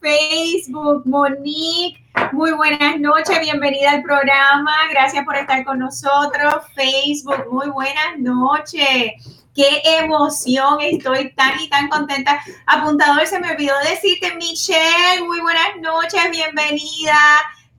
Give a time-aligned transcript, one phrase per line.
[0.00, 1.98] Facebook, Monique.
[2.32, 4.72] Muy buenas noches, bienvenida al programa.
[4.90, 6.54] Gracias por estar con nosotros.
[6.74, 9.12] Facebook, muy buenas noches.
[9.54, 12.40] Qué emoción, estoy tan y tan contenta.
[12.66, 17.18] Apuntador, se me olvidó decirte, Michelle, muy buenas noches, bienvenida.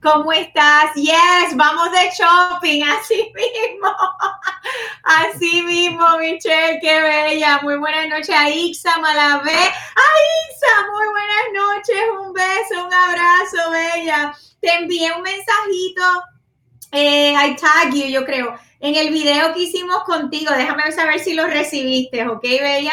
[0.02, 0.94] ¿Cómo estás?
[0.94, 3.88] Yes, vamos de shopping, así mismo.
[5.02, 7.60] Así mismo, Michelle, qué bella.
[7.62, 9.52] Muy buenas noches a Ixa Malavé.
[9.52, 10.86] ¡Ay, Ixa!
[10.92, 14.34] Muy buenas noches, un beso, un abrazo, bella.
[14.60, 16.02] Te envié un mensajito.
[16.92, 20.52] Eh, I tag you, yo creo en el video que hicimos contigo.
[20.52, 22.92] Déjame saber si lo recibiste, ¿ok, Bella?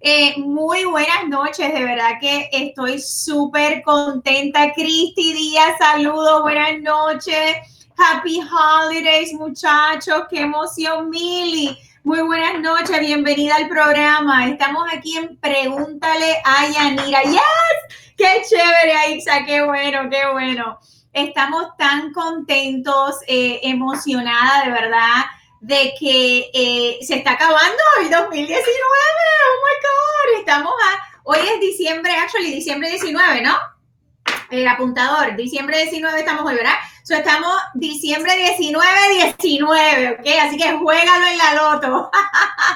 [0.00, 4.72] Eh, muy buenas noches, de verdad que estoy súper contenta.
[4.74, 7.56] Cristi Díaz, saludos, buenas noches.
[7.96, 11.78] Happy Holidays, muchachos, qué emoción, Mili.
[12.04, 14.46] Muy buenas noches, bienvenida al programa.
[14.46, 17.22] Estamos aquí en Pregúntale a Yanira.
[17.22, 18.12] ¡Yes!
[18.18, 19.46] ¡Qué chévere, Aixa!
[19.46, 20.78] ¡Qué bueno, qué bueno!
[21.14, 25.24] Estamos tan contentos, eh, emocionada de verdad
[25.60, 28.56] de que eh, se está acabando el 2019.
[28.56, 30.72] Oh my God, estamos
[31.24, 33.56] hoy es diciembre, actually, diciembre 19, ¿no?
[34.50, 36.76] El apuntador, diciembre 19 estamos hoy, ¿verdad?
[37.04, 38.86] So, estamos diciembre 19,
[39.34, 40.26] 19, ¿ok?
[40.42, 42.10] Así que juégalo en la loto.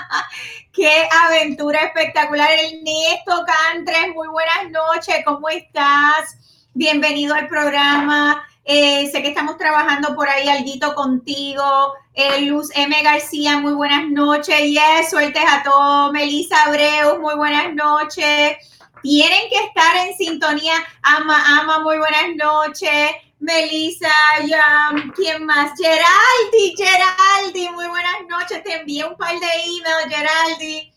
[0.73, 2.51] Qué aventura espectacular.
[2.53, 6.37] Ernesto Cantres, muy buenas noches, ¿cómo estás?
[6.75, 8.45] bienvenido al programa.
[8.65, 11.95] Eh, sé que estamos trabajando por ahí alguito contigo.
[12.23, 12.95] Eh, Luz M.
[13.03, 14.61] García, muy buenas noches.
[14.61, 16.13] Yes, suertes a todos.
[16.13, 18.59] Melissa Abreu, muy buenas noches.
[19.03, 20.75] Tienen que estar en sintonía.
[21.01, 23.13] Ama, ama, muy buenas noches.
[23.39, 24.13] Melissa,
[24.47, 25.71] Yam, ¿quién más?
[25.81, 28.63] Geraldi, Geraldi, muy buenas noches.
[28.65, 30.93] Te envié un par de emails, Geraldi.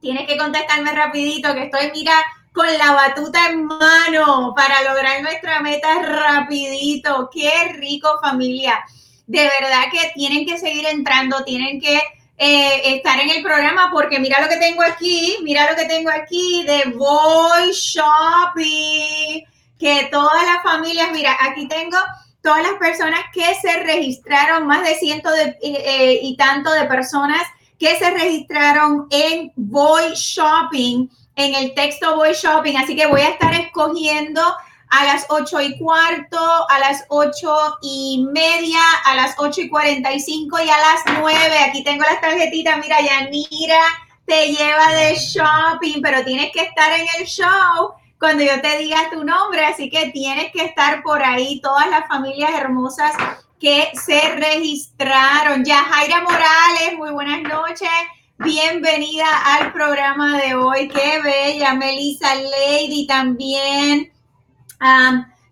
[0.00, 2.14] Tienes que contestarme rapidito, que estoy, mira,
[2.52, 7.28] con la batuta en mano para lograr nuestra meta rapidito.
[7.32, 8.84] Qué rico familia.
[9.26, 12.00] De verdad que tienen que seguir entrando, tienen que
[12.36, 16.10] eh, estar en el programa porque mira lo que tengo aquí, mira lo que tengo
[16.10, 19.44] aquí de Boy Shopping,
[19.78, 21.96] que todas las familias, mira, aquí tengo
[22.42, 27.40] todas las personas que se registraron, más de ciento eh, eh, y tanto de personas
[27.78, 33.30] que se registraron en Boy Shopping en el texto Voy Shopping, así que voy a
[33.30, 34.40] estar escogiendo
[34.94, 36.38] a las 8 y cuarto,
[36.68, 41.58] a las 8 y media, a las 8 y 45 y a las 9.
[41.68, 43.80] Aquí tengo las tarjetitas, mira, Yanira
[44.24, 49.10] te lleva de shopping, pero tienes que estar en el show cuando yo te diga
[49.10, 53.12] tu nombre, así que tienes que estar por ahí, todas las familias hermosas
[53.58, 55.64] que se registraron.
[55.64, 57.88] Ya, Jaira Morales, muy buenas noches.
[58.38, 59.26] Bienvenida
[59.56, 60.88] al programa de hoy.
[60.88, 64.13] Qué bella, Melissa Lady también.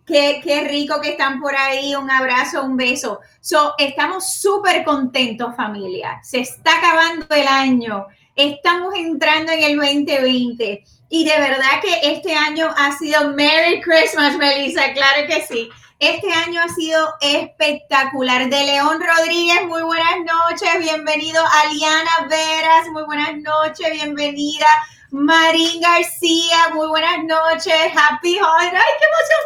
[0.07, 1.95] Qué, qué, rico que están por ahí.
[1.95, 3.21] Un abrazo, un beso.
[3.41, 6.21] So, estamos súper contentos, familia.
[6.23, 8.07] Se está acabando el año.
[8.35, 10.85] Estamos entrando en el 2020.
[11.11, 14.93] Y de verdad que este año ha sido Merry Christmas, Melissa.
[14.95, 15.69] Claro que sí.
[15.99, 18.49] Este año ha sido espectacular.
[18.49, 20.71] De León Rodríguez, muy buenas noches.
[20.81, 21.41] Bienvenido.
[21.63, 23.93] Aliana Veras, muy buenas noches.
[23.93, 24.67] Bienvenida.
[25.13, 27.75] Marín García, muy buenas noches.
[27.95, 28.75] Happy Holiday.
[28.75, 29.41] ¡Ay, qué emoción!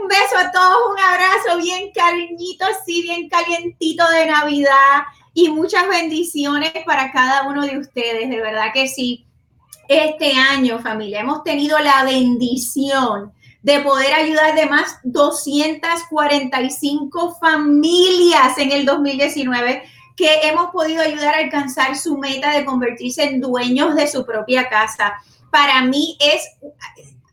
[0.00, 5.02] Un beso a todos, un abrazo bien cariñito, sí, bien calientito de Navidad
[5.34, 9.26] y muchas bendiciones para cada uno de ustedes, de verdad que sí.
[9.88, 13.32] Este año, familia, hemos tenido la bendición
[13.62, 19.82] de poder ayudar de más 245 familias en el 2019
[20.18, 24.68] que hemos podido ayudar a alcanzar su meta de convertirse en dueños de su propia
[24.68, 25.14] casa.
[25.48, 26.42] Para mí es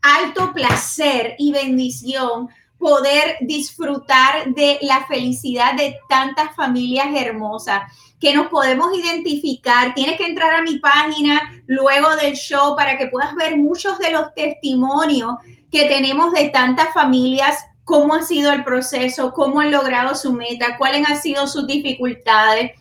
[0.00, 2.48] alto placer y bendición
[2.78, 9.92] poder disfrutar de la felicidad de tantas familias hermosas que nos podemos identificar.
[9.92, 14.12] Tienes que entrar a mi página luego del show para que puedas ver muchos de
[14.12, 15.34] los testimonios
[15.72, 20.76] que tenemos de tantas familias, cómo ha sido el proceso, cómo han logrado su meta,
[20.76, 22.72] cuáles han sido sus dificultades,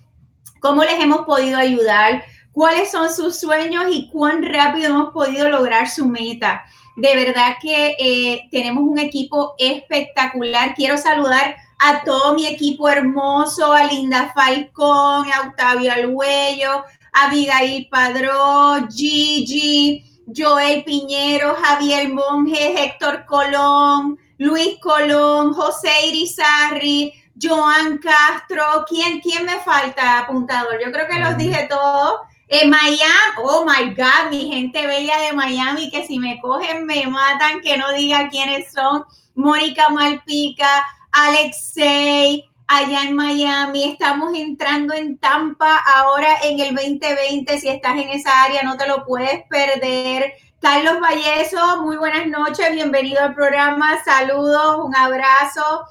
[0.59, 5.87] cómo les hemos podido ayudar, cuáles son sus sueños y cuán rápido hemos podido lograr
[5.87, 6.65] su meta.
[6.95, 10.73] De verdad que eh, tenemos un equipo espectacular.
[10.73, 17.87] Quiero saludar a todo mi equipo hermoso, a Linda Falcón, a Octavio Alguello, a Abigail
[17.91, 20.03] Padrón, Gigi,
[20.35, 28.85] Joel Piñero, Javier Monge, Héctor Colón, Luis Colón, José Irizarri, Joan Castro.
[28.87, 30.79] ¿Quién, quién me falta, apuntador?
[30.83, 32.21] Yo creo que los dije todos.
[32.47, 33.01] En Miami,
[33.43, 37.75] oh my God, mi gente bella de Miami, que si me cogen me matan, que
[37.75, 39.03] no diga quiénes son.
[39.33, 43.85] Mónica Malpica, Alexei, allá en Miami.
[43.85, 47.59] Estamos entrando en Tampa ahora en el 2020.
[47.59, 50.33] Si estás en esa área, no te lo puedes perder.
[50.61, 54.01] Carlos Valleso, muy buenas noches, bienvenido al programa.
[54.03, 55.85] Saludos, un abrazo.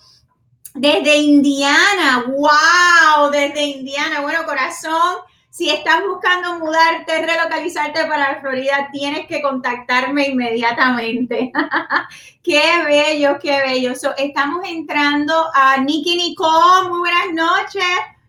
[0.75, 4.23] Desde Indiana, wow, desde Indiana.
[4.23, 5.19] Bueno, corazón,
[5.49, 11.53] si estás buscando mudarte, relocalizarte para Florida, tienes que contactarme inmediatamente.
[12.43, 13.93] qué bello, qué bello.
[13.93, 16.89] estamos entrando a Nikki Nicole.
[16.89, 17.85] Muy buenas noches.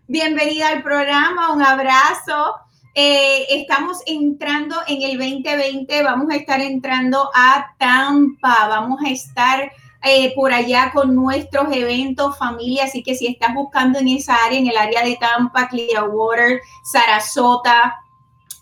[0.06, 1.52] Bienvenida al programa.
[1.52, 2.65] Un abrazo.
[2.98, 6.02] Eh, estamos entrando en el 2020.
[6.02, 8.68] Vamos a estar entrando a Tampa.
[8.68, 9.70] Vamos a estar
[10.02, 12.84] eh, por allá con nuestros eventos, familia.
[12.84, 17.96] Así que si estás buscando en esa área, en el área de Tampa, Clearwater, Sarasota,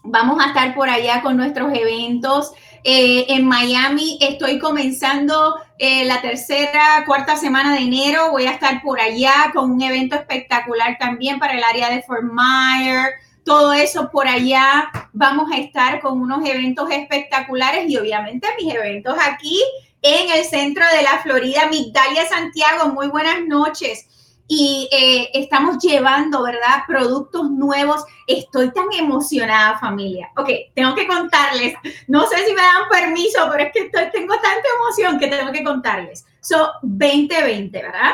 [0.02, 2.50] vamos a estar por allá con nuestros eventos.
[2.82, 8.32] Eh, en Miami estoy comenzando la tercera, cuarta semana de enero.
[8.32, 12.24] Voy a estar por allá con un evento espectacular también para el área de Fort
[12.24, 13.14] Myers.
[13.44, 14.90] Todo eso por allá.
[15.12, 19.60] Vamos a estar con unos eventos espectaculares y obviamente mis eventos aquí
[20.02, 22.88] en el centro de la Florida, Migdalia Santiago.
[22.88, 24.08] Muy buenas noches.
[24.46, 26.82] Y eh, estamos llevando, ¿verdad?
[26.86, 28.04] Productos nuevos.
[28.26, 30.30] Estoy tan emocionada, familia.
[30.36, 31.74] Ok, tengo que contarles.
[32.08, 35.52] No sé si me dan permiso, pero es que estoy, tengo tanta emoción que tengo
[35.52, 36.26] que contarles.
[36.40, 38.12] So, 2020, ¿verdad?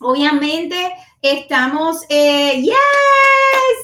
[0.00, 0.92] Obviamente
[1.22, 2.74] estamos, eh, yes,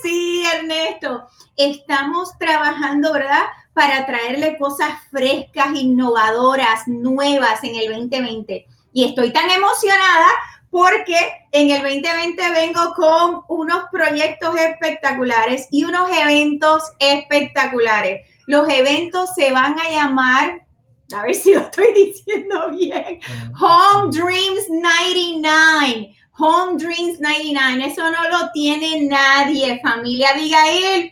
[0.02, 1.26] sí, Ernesto,
[1.56, 3.44] estamos trabajando, ¿verdad?
[3.75, 8.66] para traerle cosas frescas, innovadoras, nuevas en el 2020.
[8.93, 10.28] Y estoy tan emocionada
[10.70, 11.16] porque
[11.52, 18.28] en el 2020 vengo con unos proyectos espectaculares y unos eventos espectaculares.
[18.46, 20.63] Los eventos se van a llamar,
[21.12, 23.20] a ver si lo estoy diciendo bien,
[23.60, 26.16] Home Dreams 99.
[26.36, 31.10] Home Dreams 99, eso no lo tiene nadie, familia Abigail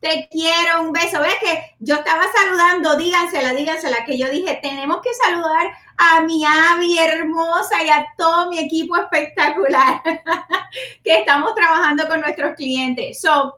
[0.00, 1.20] te quiero, un beso.
[1.20, 6.44] Ves que yo estaba saludando, dígansela, dígansela, que yo dije, tenemos que saludar a mi
[6.44, 10.02] Abby hermosa y a todo mi equipo espectacular
[11.04, 13.20] que estamos trabajando con nuestros clientes.
[13.20, 13.56] So,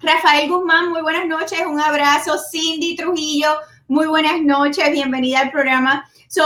[0.00, 2.38] Rafael Guzmán, muy buenas noches, un abrazo.
[2.50, 3.56] Cindy Trujillo,
[3.90, 6.08] muy buenas noches, bienvenida al programa.
[6.28, 6.44] So,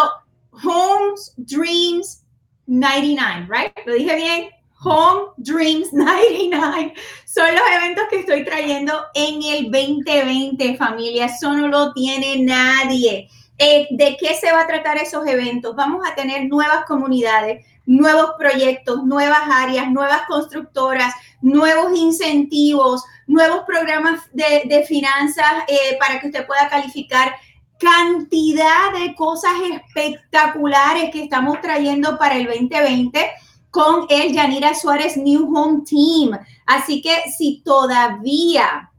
[0.50, 2.24] Homes Dreams
[2.66, 3.70] 99, right?
[3.84, 4.48] ¿Lo dije bien?
[4.82, 6.94] Home Dreams 99
[7.26, 11.26] son los eventos que estoy trayendo en el 2020, familia.
[11.26, 13.28] Eso no lo tiene nadie.
[13.58, 15.76] Eh, ¿De qué se va a tratar esos eventos?
[15.76, 24.20] Vamos a tener nuevas comunidades, nuevos proyectos, nuevas áreas, nuevas constructoras, nuevos incentivos, nuevos programas
[24.32, 27.34] de, finanzas eh, para que usted pueda calificar
[27.78, 33.30] cantidad de cosas espectaculares que estamos trayendo para el 2020
[33.70, 36.38] con el Yanira Suárez New Home Team.
[36.64, 38.90] Así que si todavía,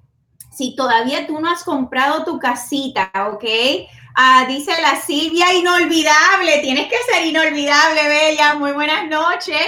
[0.51, 3.45] si todavía tú no has comprado tu casita, ¿ok?
[4.15, 8.55] Ah, dice la Silvia, inolvidable, tienes que ser inolvidable, Bella.
[8.55, 9.61] Muy buenas noches.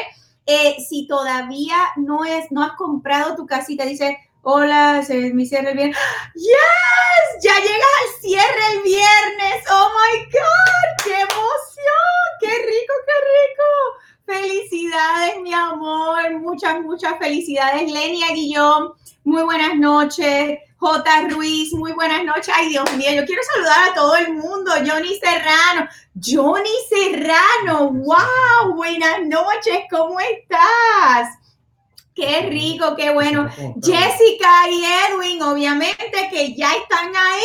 [0.45, 4.17] Eh, si todavía no, es, no has comprado tu casita, dice,
[4.49, 5.97] hola, mi cierre el viernes.
[6.33, 7.43] ¡Yes!
[7.43, 9.63] Ya llegas al cierre el viernes.
[9.69, 11.03] ¡Oh, my God!
[11.03, 12.23] ¡Qué emoción!
[12.39, 13.67] ¡Qué rico, qué rico!
[14.25, 16.39] Felicidades, mi amor.
[16.39, 17.91] Muchas, muchas felicidades.
[17.91, 18.93] Lenia Guillón,
[19.25, 20.59] muy buenas noches.
[20.77, 21.21] J.
[21.29, 22.49] Ruiz, muy buenas noches.
[22.55, 24.71] Ay, Dios mío, yo quiero saludar a todo el mundo.
[24.85, 25.89] Johnny Serrano.
[26.23, 31.37] Johnny Serrano, wow, buenas noches, ¿cómo estás?
[32.17, 33.47] Qué rico, qué bueno.
[33.79, 37.43] Jessica y Edwin, obviamente que ya están ahí.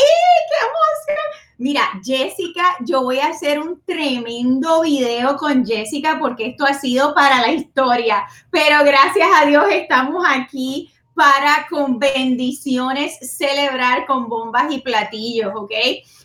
[0.49, 1.27] ¡Qué emoción!
[1.59, 7.15] Mira, Jessica, yo voy a hacer un tremendo video con Jessica porque esto ha sido
[7.15, 14.73] para la historia, pero gracias a Dios estamos aquí para con bendiciones celebrar con bombas
[14.73, 15.73] y platillos, ¿ok?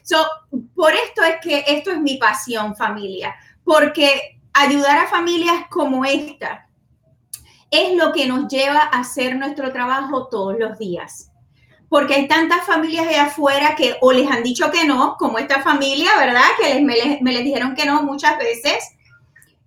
[0.03, 0.25] So,
[0.73, 3.35] por esto es que esto es mi pasión, familia,
[3.65, 6.66] porque ayudar a familias como esta
[7.71, 11.31] es lo que nos lleva a hacer nuestro trabajo todos los días
[11.89, 15.61] porque hay tantas familias allá afuera que o les han dicho que no, como esta
[15.61, 16.43] familia, ¿verdad?
[16.59, 16.83] Que les,
[17.21, 18.83] me, les, dijeron que no muchas veces,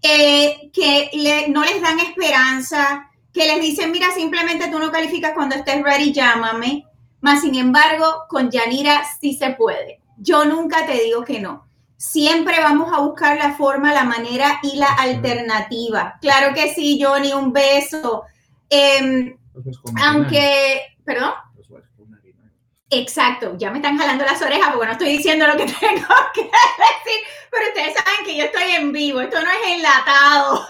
[0.02, 5.57] eh, que no les dan esperanza, que les dicen, mira, simplemente tú no calificas cuando
[5.57, 6.85] estés ready, llámame.
[7.23, 10.00] Más sin embargo, con Yanira sí se puede.
[10.19, 11.66] Yo nunca te digo que no.
[12.00, 16.16] Siempre vamos a buscar la forma, la manera y la alternativa.
[16.23, 18.25] Claro que sí, Johnny, un beso.
[18.71, 19.37] Em,
[20.02, 21.35] aunque, perdón.
[22.88, 26.45] Exacto, ya me están jalando las orejas porque no estoy diciendo lo que tengo que
[26.45, 30.66] decir, pero ustedes saben que yo estoy en vivo, esto no es enlatado.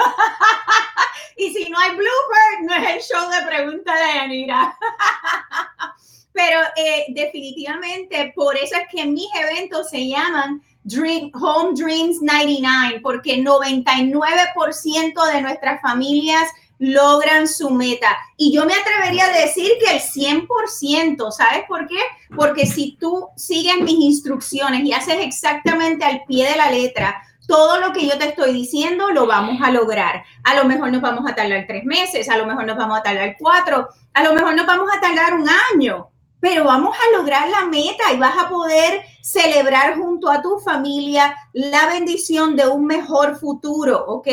[1.36, 4.76] y si no hay blooper, no es el show de pregunta de Yanira.
[6.32, 13.00] pero eh, definitivamente por eso es que mis eventos se llaman Dream, Home Dreams 99,
[13.02, 18.16] porque 99% de nuestras familias logran su meta.
[18.36, 22.00] Y yo me atrevería a decir que el 100%, ¿sabes por qué?
[22.34, 27.80] Porque si tú sigues mis instrucciones y haces exactamente al pie de la letra, todo
[27.80, 30.24] lo que yo te estoy diciendo lo vamos a lograr.
[30.44, 33.02] A lo mejor nos vamos a tardar tres meses, a lo mejor nos vamos a
[33.02, 36.08] tardar cuatro, a lo mejor nos vamos a tardar un año,
[36.40, 41.36] pero vamos a lograr la meta y vas a poder celebrar junto a tu familia
[41.52, 44.28] la bendición de un mejor futuro, ¿ok?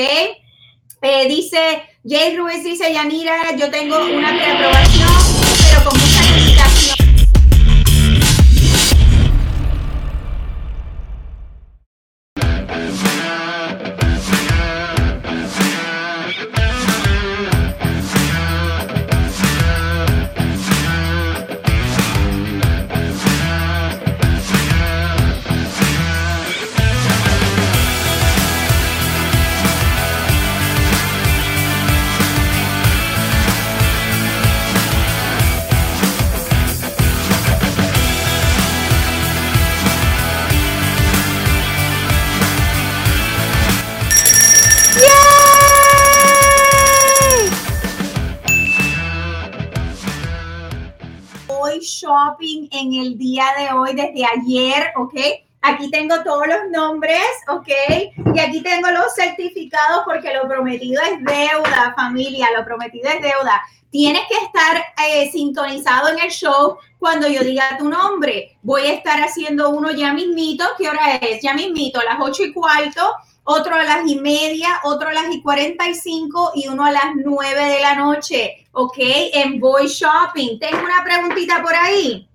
[1.01, 5.26] Eh, dice Jay Ruiz, dice Yanira, yo tengo una preaprobación,
[52.27, 55.13] shopping en el día de hoy, desde ayer, ¿ok?
[55.61, 57.67] Aquí tengo todos los nombres, ¿ok?
[58.33, 63.61] Y aquí tengo los certificados porque lo prometido es deuda, familia, lo prometido es deuda.
[63.89, 68.57] Tienes que estar eh, sintonizado en el show cuando yo diga tu nombre.
[68.61, 70.65] Voy a estar haciendo uno ya mismito.
[70.77, 71.41] ¿Qué hora es?
[71.41, 73.01] Ya mismito, a las ocho y cuarto
[73.49, 77.63] otro a las y media, otro a las y 45 y uno a las 9
[77.63, 78.97] de la noche, ¿ok?
[79.33, 80.59] En Boy Shopping.
[80.59, 82.29] Tengo una preguntita por ahí.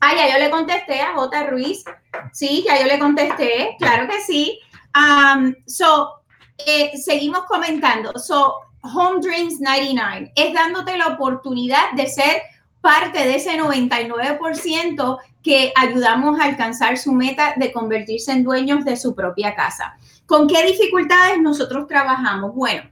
[0.00, 1.46] Ah, ya yo le contesté a J.
[1.50, 1.84] Ruiz.
[2.32, 4.58] Sí, ya yo le contesté, claro que sí.
[4.94, 6.22] Um, so,
[6.66, 8.16] eh, seguimos comentando.
[8.18, 12.42] So, Home Dreams 99 es dándote la oportunidad de ser
[12.80, 18.96] parte de ese 99% que ayudamos a alcanzar su meta de convertirse en dueños de
[18.96, 19.96] su propia casa.
[20.26, 22.54] ¿Con qué dificultades nosotros trabajamos?
[22.54, 22.90] Bueno,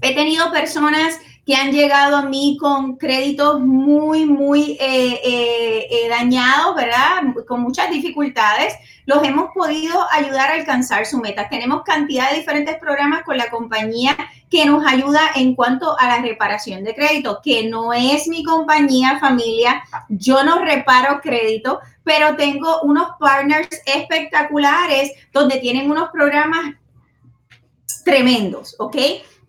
[0.00, 6.08] he tenido personas que han llegado a mí con créditos muy, muy eh, eh, eh,
[6.08, 7.22] dañados, ¿verdad?
[7.46, 8.74] Con muchas dificultades.
[9.04, 11.48] Los hemos podido ayudar a alcanzar su meta.
[11.50, 14.16] Tenemos cantidad de diferentes programas con la compañía
[14.50, 19.18] que nos ayuda en cuanto a la reparación de crédito, que no es mi compañía
[19.18, 19.82] familia.
[20.08, 26.74] Yo no reparo crédito, pero tengo unos partners espectaculares donde tienen unos programas
[28.04, 28.96] tremendos, ¿ok?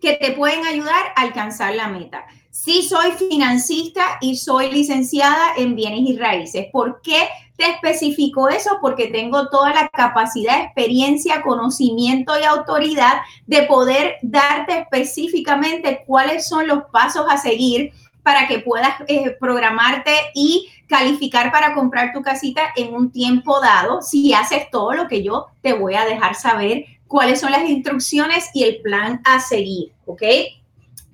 [0.06, 2.26] Que te pueden ayudar a alcanzar la meta.
[2.52, 6.68] Sí soy financista y soy licenciada en bienes y raíces.
[6.70, 8.78] ¿Por qué te especifico eso?
[8.80, 13.14] Porque tengo toda la capacidad, experiencia, conocimiento y autoridad
[13.48, 20.12] de poder darte específicamente cuáles son los pasos a seguir para que puedas eh, programarte
[20.36, 25.24] y calificar para comprar tu casita en un tiempo dado, si haces todo lo que
[25.24, 29.92] yo te voy a dejar saber, cuáles son las instrucciones y el plan a seguir,
[30.06, 30.22] ¿ok?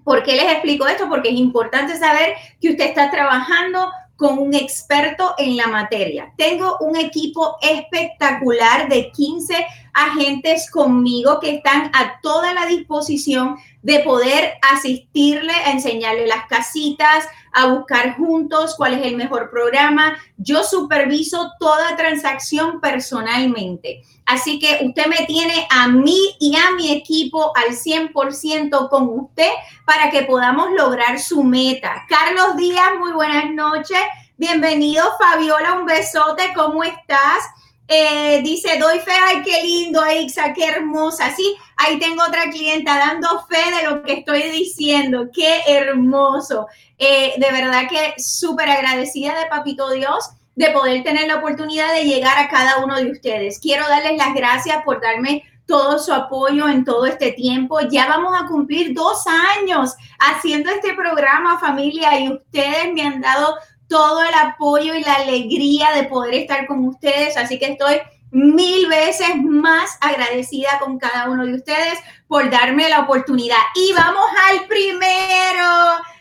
[0.04, 1.08] ¿Por qué les explico esto?
[1.08, 6.32] Porque es importante saber que usted está trabajando con un experto en la materia.
[6.36, 14.00] Tengo un equipo espectacular de 15 agentes conmigo que están a toda la disposición de
[14.00, 20.16] poder asistirle, a enseñarle las casitas, a buscar juntos cuál es el mejor programa.
[20.36, 24.02] Yo superviso toda transacción personalmente.
[24.24, 29.50] Así que usted me tiene a mí y a mi equipo al 100% con usted
[29.84, 32.06] para que podamos lograr su meta.
[32.08, 33.98] Carlos Díaz, muy buenas noches.
[34.36, 37.44] Bienvenido, Fabiola, un besote, ¿cómo estás?
[37.88, 41.34] Eh, dice, doy fe, ay, qué lindo, Aixa, qué hermosa.
[41.34, 45.28] Sí, ahí tengo otra clienta dando fe de lo que estoy diciendo.
[45.32, 46.68] Qué hermoso.
[46.98, 52.04] Eh, de verdad que súper agradecida de Papito Dios de poder tener la oportunidad de
[52.04, 53.58] llegar a cada uno de ustedes.
[53.58, 57.80] Quiero darles las gracias por darme todo su apoyo en todo este tiempo.
[57.90, 59.24] Ya vamos a cumplir dos
[59.58, 63.56] años haciendo este programa, familia, y ustedes me han dado
[63.92, 67.36] todo el apoyo y la alegría de poder estar con ustedes.
[67.36, 73.00] Así que estoy mil veces más agradecida con cada uno de ustedes por darme la
[73.00, 73.58] oportunidad.
[73.74, 75.68] Y vamos al primero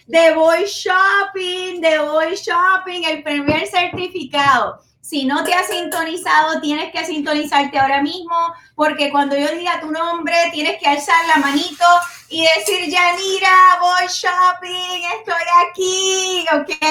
[0.06, 4.82] de Voice Shopping, de Voice Shopping, el primer certificado.
[5.02, 8.36] Si no te has sintonizado, tienes que sintonizarte ahora mismo,
[8.76, 11.86] porque cuando yo diga tu nombre, tienes que alzar la manito
[12.30, 16.86] y decir, Yanira, voy shopping, estoy aquí, ¿ok?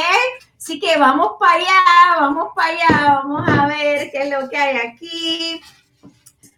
[0.59, 4.57] Así que vamos para allá, vamos para allá, vamos a ver qué es lo que
[4.57, 5.63] hay aquí.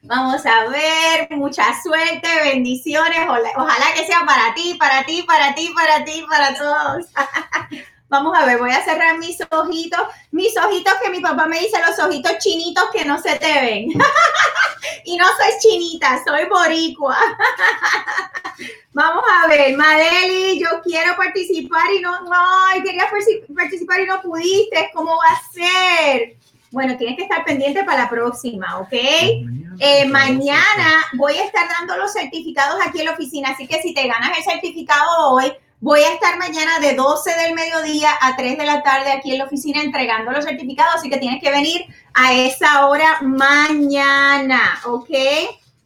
[0.02, 3.20] Vamos a ver, mucha suerte, bendiciones.
[3.56, 7.06] Ojalá que sea para ti, para ti, para ti, para ti, para todos.
[8.12, 10.00] Vamos a ver, voy a cerrar mis ojitos,
[10.32, 13.88] mis ojitos que mi papá me dice, los ojitos chinitos que no se te ven.
[15.06, 17.16] y no soy chinita, soy boricua.
[18.92, 23.08] Vamos a ver, Madeli, yo quiero participar y no, no, quería
[23.56, 26.36] participar y no pudiste, ¿cómo va a ser?
[26.70, 28.92] Bueno, tienes que estar pendiente para la próxima, ¿ok?
[28.92, 33.94] Eh, mañana voy a estar dando los certificados aquí en la oficina, así que si
[33.94, 35.50] te ganas el certificado hoy,
[35.82, 39.38] Voy a estar mañana de 12 del mediodía a 3 de la tarde aquí en
[39.38, 41.84] la oficina entregando los certificados, así que tienes que venir
[42.14, 45.10] a esa hora mañana, ¿ok?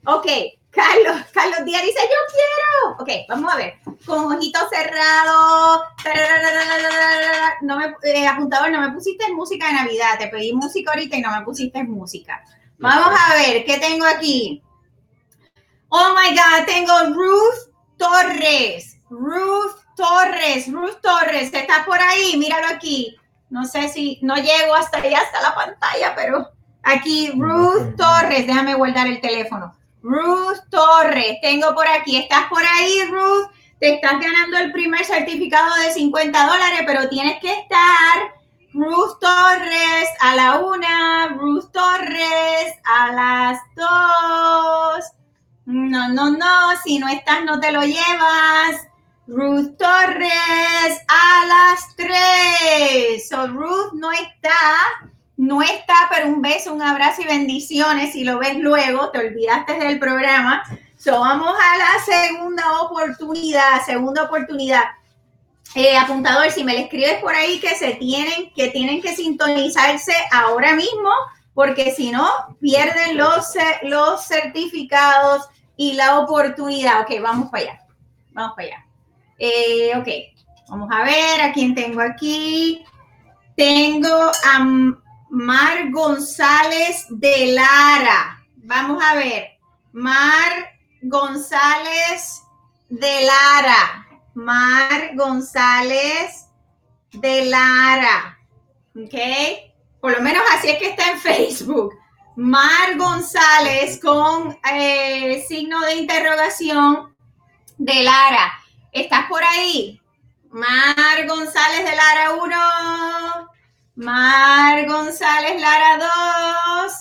[0.05, 0.27] Ok,
[0.69, 2.97] Carlos, Carlos Díaz dice, yo quiero.
[2.99, 3.79] Ok, vamos a ver.
[4.05, 5.81] Con ojitos cerrados.
[7.63, 10.19] No me, eh, apuntador, no me pusiste música de Navidad.
[10.19, 12.45] Te pedí música ahorita y no me pusiste música.
[12.77, 14.63] Vamos a ver, ¿qué tengo aquí?
[15.89, 18.99] Oh my God, tengo Ruth Torres.
[19.09, 23.17] Ruth Torres, Ruth Torres, está por ahí, míralo aquí.
[23.51, 26.51] No sé si no llego hasta allá, hasta la pantalla, pero
[26.83, 29.75] aquí Ruth Torres, déjame guardar el teléfono.
[30.03, 33.51] Ruth Torres, tengo por aquí, estás por ahí, Ruth.
[33.81, 38.37] Te estás ganando el primer certificado de 50 dólares, pero tienes que estar
[38.73, 45.13] Ruth Torres a la una, Ruth Torres a las dos.
[45.67, 48.86] No, no, no, si no estás, no te lo llevas.
[49.29, 53.29] Ruth Torres a las tres.
[53.29, 54.55] So Ruth no está,
[55.37, 58.13] no está, pero un beso, un abrazo y bendiciones.
[58.13, 60.63] Si lo ves luego, te olvidaste del programa.
[60.97, 64.85] So vamos a la segunda oportunidad, segunda oportunidad.
[65.75, 70.15] Eh, apuntador, si me le escribes por ahí que se tienen, que tienen que sintonizarse
[70.33, 71.11] ahora mismo,
[71.53, 72.29] porque si no,
[72.61, 77.03] pierden los, los certificados y la oportunidad.
[77.03, 77.81] Ok, vamos para allá.
[78.33, 78.86] Vamos para allá.
[79.39, 80.09] Eh, ok,
[80.69, 82.85] vamos a ver a quién tengo aquí.
[83.57, 84.59] Tengo a
[85.31, 88.45] Mar González de Lara.
[88.57, 89.59] Vamos a ver.
[89.93, 92.43] Mar González
[92.89, 94.07] de Lara.
[94.35, 96.49] Mar González
[97.13, 98.39] de Lara.
[98.95, 99.15] ¿Ok?
[100.01, 101.95] Por lo menos así es que está en Facebook.
[102.37, 107.17] Mar González con eh, signo de interrogación
[107.79, 108.53] de Lara.
[108.97, 110.01] ¿Estás por ahí?
[110.49, 112.57] Mar González de Lara 1.
[113.97, 115.99] Mar González Lara
[116.87, 116.93] 2.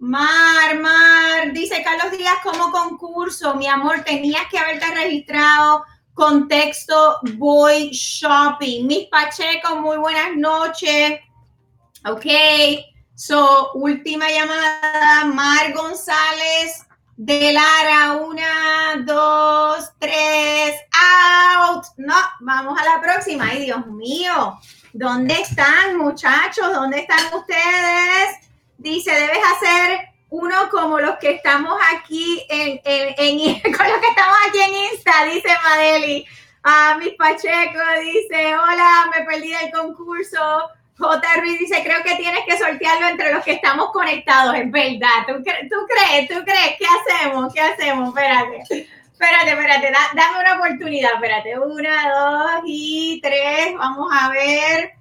[0.00, 5.84] Mar, Mar, dice Carlos Díaz como concurso, mi amor, tenías que haberte registrado.
[6.12, 8.84] Contexto, voy shopping.
[8.88, 11.20] Mis Pacheco, muy buenas noches.
[12.04, 12.26] Ok,
[13.14, 16.87] so, última llamada, Mar González
[17.18, 21.84] de Lara, una, dos, tres, out.
[21.96, 23.48] No, vamos a la próxima.
[23.50, 24.56] Ay, Dios mío,
[24.92, 26.72] ¿dónde están muchachos?
[26.72, 28.36] ¿Dónde están ustedes?
[28.78, 29.98] Dice, debes hacer
[30.30, 35.24] uno como los que estamos aquí en, en, con los que estamos aquí en Insta,
[35.24, 36.24] dice Madeli.
[36.62, 41.40] Ah, mis Pacheco dice, hola, me perdí del concurso J.
[41.40, 45.26] Ruiz dice, creo que tienes que sortearlo entre los que estamos conectados, es verdad.
[45.28, 46.28] ¿Tú, crees?
[46.28, 46.76] ¿Tú crees?
[46.76, 47.54] ¿Qué hacemos?
[47.54, 48.08] ¿Qué hacemos?
[48.08, 48.88] Espérate.
[49.12, 51.58] Espérate, espérate, dame una oportunidad, espérate.
[51.58, 53.74] Una, dos y tres.
[53.76, 54.92] Vamos a ver.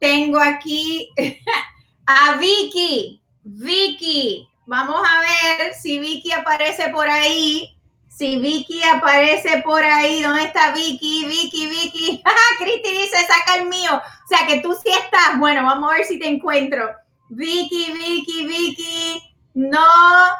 [0.00, 1.10] Tengo aquí
[2.06, 3.20] a Vicky.
[3.44, 4.48] Vicky.
[4.66, 7.76] Vamos a ver si Vicky aparece por ahí.
[8.08, 11.26] Si Vicky aparece por ahí, ¿dónde está Vicky?
[11.26, 12.22] Vicky, Vicky.
[12.58, 14.00] Cristi dice, saca el mío.
[14.24, 15.38] O sea que tú sí estás.
[15.38, 16.90] Bueno, vamos a ver si te encuentro.
[17.28, 19.22] Vicky, Vicky, Vicky.
[19.54, 19.86] No,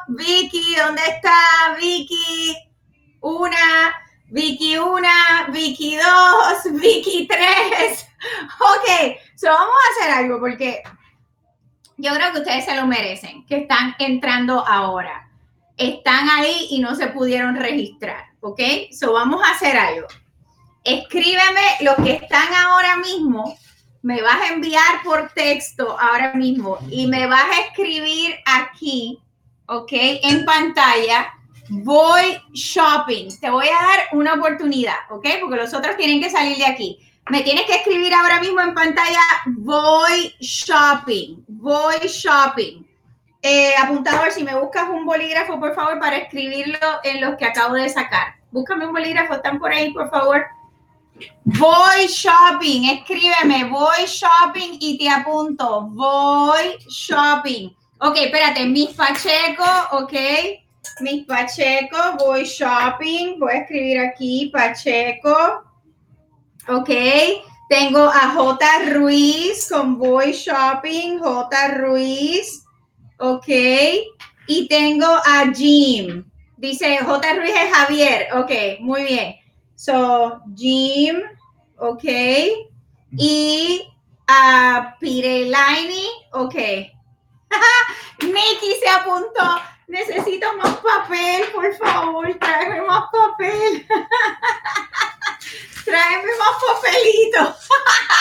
[0.09, 2.55] Vicky, ¿dónde está Vicky?
[3.21, 3.95] Una,
[4.27, 8.07] Vicky una, Vicky dos, Vicky tres.
[8.59, 10.83] Ok, so vamos a hacer algo porque
[11.97, 15.25] yo creo que ustedes se lo merecen, que están entrando ahora
[15.77, 18.59] están ahí y no se pudieron registrar, ¿ok?
[18.91, 20.07] So vamos a hacer algo.
[20.83, 23.57] Escríbeme los que están ahora mismo,
[24.05, 29.19] me vas a enviar por texto ahora mismo y me vas a escribir aquí
[29.67, 29.91] ¿ok?
[29.91, 31.33] En pantalla,
[31.69, 33.29] voy shopping.
[33.39, 35.27] Te voy a dar una oportunidad, ¿ok?
[35.41, 36.99] Porque los otros tienen que salir de aquí.
[37.29, 42.85] Me tienes que escribir ahora mismo en pantalla, voy shopping, voy shopping.
[43.41, 47.75] Eh, apuntador, si me buscas un bolígrafo, por favor, para escribirlo en los que acabo
[47.75, 48.35] de sacar.
[48.51, 50.45] Búscame un bolígrafo, están por ahí, por favor.
[51.45, 57.69] Voy shopping, escríbeme, voy shopping y te apunto, voy shopping.
[57.99, 60.13] Ok, espérate, Miss Pacheco, ok.
[60.99, 65.63] Miss Pacheco, voy shopping, voy a escribir aquí Pacheco.
[66.67, 66.89] Ok,
[67.69, 68.65] tengo a J.
[68.93, 71.67] Ruiz con voy shopping, J.
[71.77, 72.65] Ruiz.
[73.19, 73.47] Ok,
[74.47, 76.25] y tengo a Jim.
[76.57, 77.33] Dice J.
[77.35, 78.27] Ruiz es Javier.
[78.35, 78.51] Ok,
[78.81, 79.44] muy bien.
[79.75, 81.21] So, Jim,
[81.77, 82.03] ok.
[83.17, 83.93] Y
[84.27, 86.55] a Pirelaini, ok.
[88.21, 89.61] Nikki se apuntó.
[89.87, 93.87] Necesito más papel, por favor, tráeme más papel.
[95.85, 97.55] tráeme más papelito.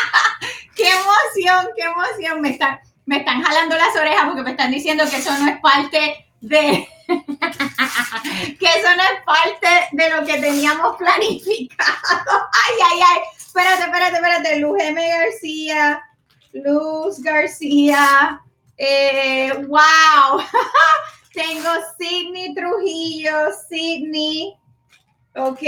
[0.77, 2.41] qué emoción, qué emoción.
[2.43, 5.59] Me están, me están jalando las orejas porque me están diciendo que eso no es
[5.61, 11.91] parte de que eso no es parte de lo que teníamos planificado.
[12.53, 13.21] Ay, ay, ay.
[13.37, 14.61] Espérate, espérate, espérate.
[14.61, 15.09] Luz M.
[15.09, 16.03] García.
[16.53, 18.41] Luz García.
[18.77, 20.41] Eh, wow.
[21.33, 23.51] Tengo Sidney Trujillo.
[23.69, 24.55] Sidney.
[25.37, 25.63] Ok.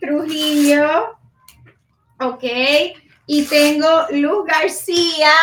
[0.00, 1.16] Trujillo.
[2.20, 2.44] Ok.
[3.26, 5.34] Y tengo Luz García.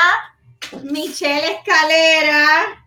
[0.83, 2.83] Michelle Escalera.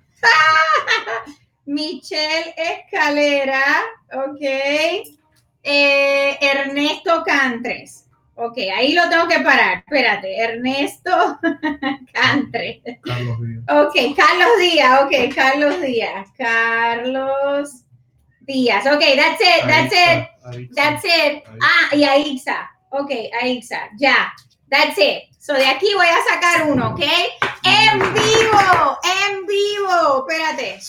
[1.66, 3.62] Michelle Escalera,
[4.12, 4.40] ok.
[5.62, 8.04] Eh, Ernesto Cantres.
[8.36, 9.78] Ok, ahí lo tengo que parar.
[9.78, 11.38] Espérate, Ernesto
[12.12, 12.82] Cantres.
[13.02, 13.64] Carlos Díaz.
[13.68, 16.28] Ok, Carlos Díaz, ok, Carlos Díaz.
[16.36, 17.70] Carlos
[18.40, 18.86] Díaz.
[18.86, 20.70] Ok, that's it, that's it.
[20.74, 21.42] That's it.
[21.60, 22.70] Ah, y Aixa.
[22.90, 24.32] Ok, Aixa, ya.
[24.70, 25.24] That's it.
[25.46, 27.02] So de aquí voy a sacar uno, ¿ok?
[27.62, 30.26] En vivo, en vivo.
[30.28, 30.80] Espérate.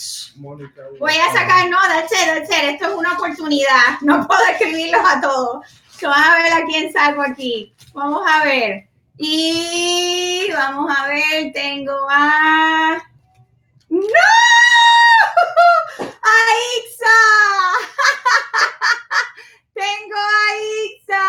[0.98, 2.70] Voy a sacar, no, that's it, that's it.
[2.70, 4.00] Esto es una oportunidad.
[4.00, 5.64] No puedo escribirlos a todos.
[6.00, 7.72] So, vamos a ver a quién saco aquí.
[7.92, 8.88] Vamos a ver.
[9.16, 13.00] Y vamos a ver, tengo a...
[13.90, 14.00] ¡No!
[16.00, 16.34] ¡A
[16.80, 17.16] Ixa!
[19.78, 20.46] Tengo a
[20.86, 21.24] Ixa.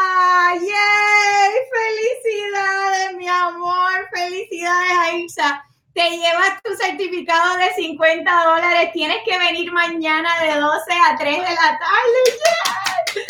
[0.55, 1.53] ¡Yay!
[1.77, 4.09] ¡Felicidades, mi amor!
[4.11, 5.63] ¡Felicidades a!
[5.93, 8.89] Te llevas tu certificado de 50 dólares.
[8.91, 12.21] Tienes que venir mañana de 12 a 3 de la tarde.
[12.25, 13.23] ¡Yay!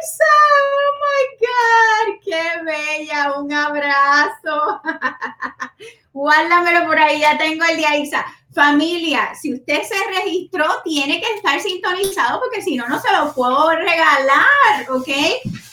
[0.00, 0.34] ¡Ixa!
[0.58, 2.06] ¡Oh, my God!
[2.24, 3.38] ¡Qué bella!
[3.38, 4.82] Un abrazo.
[6.12, 7.20] Guárdamelo por ahí.
[7.20, 8.26] Ya tengo el de Ixa.
[8.56, 13.30] Familia, si usted se registró, tiene que estar sintonizado porque si no, no se lo
[13.34, 15.08] puedo regalar, ¿ok?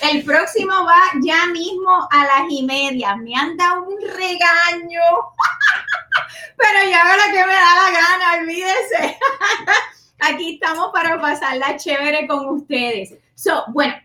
[0.01, 3.15] El próximo va ya mismo a las y media.
[3.15, 4.99] Me han dado un regaño,
[6.57, 9.17] pero ya lo que me da la gana, olvídese.
[10.19, 13.13] Aquí estamos para pasarla chévere con ustedes.
[13.33, 13.95] So, bueno,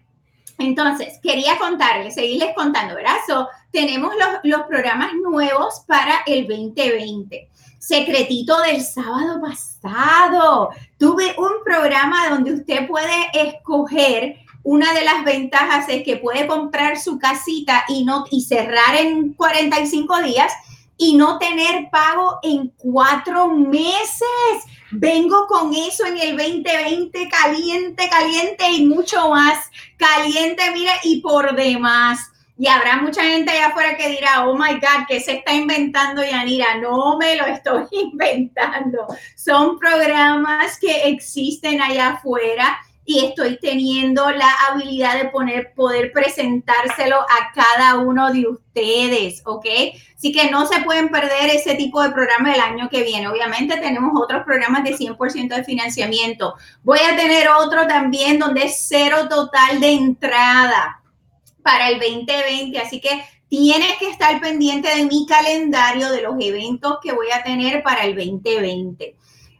[0.58, 3.16] entonces, quería contarles, seguirles contando, ¿verdad?
[3.26, 7.47] So, tenemos los, los programas nuevos para el 2020
[7.78, 10.70] secretito del sábado pasado.
[10.98, 14.36] Tuve un programa donde usted puede escoger.
[14.64, 19.32] Una de las ventajas es que puede comprar su casita y no y cerrar en
[19.32, 20.52] 45 días
[20.98, 24.28] y no tener pago en cuatro meses.
[24.90, 31.54] Vengo con eso en el 2020 caliente, caliente y mucho más caliente, mire, y por
[31.54, 32.18] demás.
[32.58, 36.24] Y habrá mucha gente allá afuera que dirá, oh my God, ¿qué se está inventando
[36.24, 36.76] Yanira?
[36.80, 39.06] No me lo estoy inventando.
[39.36, 47.16] Son programas que existen allá afuera y estoy teniendo la habilidad de poner, poder presentárselo
[47.16, 49.64] a cada uno de ustedes, ¿ok?
[50.14, 53.28] Así que no se pueden perder ese tipo de programa el año que viene.
[53.28, 56.56] Obviamente tenemos otros programas de 100% de financiamiento.
[56.82, 60.97] Voy a tener otro también donde es cero total de entrada
[61.68, 66.96] para el 2020, así que tienes que estar pendiente de mi calendario de los eventos
[67.02, 69.14] que voy a tener para el 2020.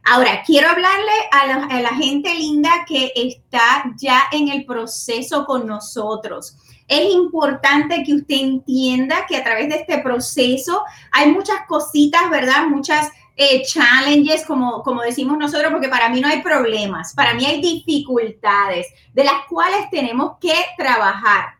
[0.05, 6.57] Ahora, quiero hablarle a la, gente linda que está ya en el proceso con nosotros.
[6.87, 12.65] Es importante que usted entienda que a través de este proceso hay muchas cositas, ¿verdad?
[12.69, 17.45] Muchas eh, challenges, como, como decimos nosotros, porque para mí no hay problemas, para mí
[17.45, 21.58] hay dificultades de las cuales tenemos que trabajar.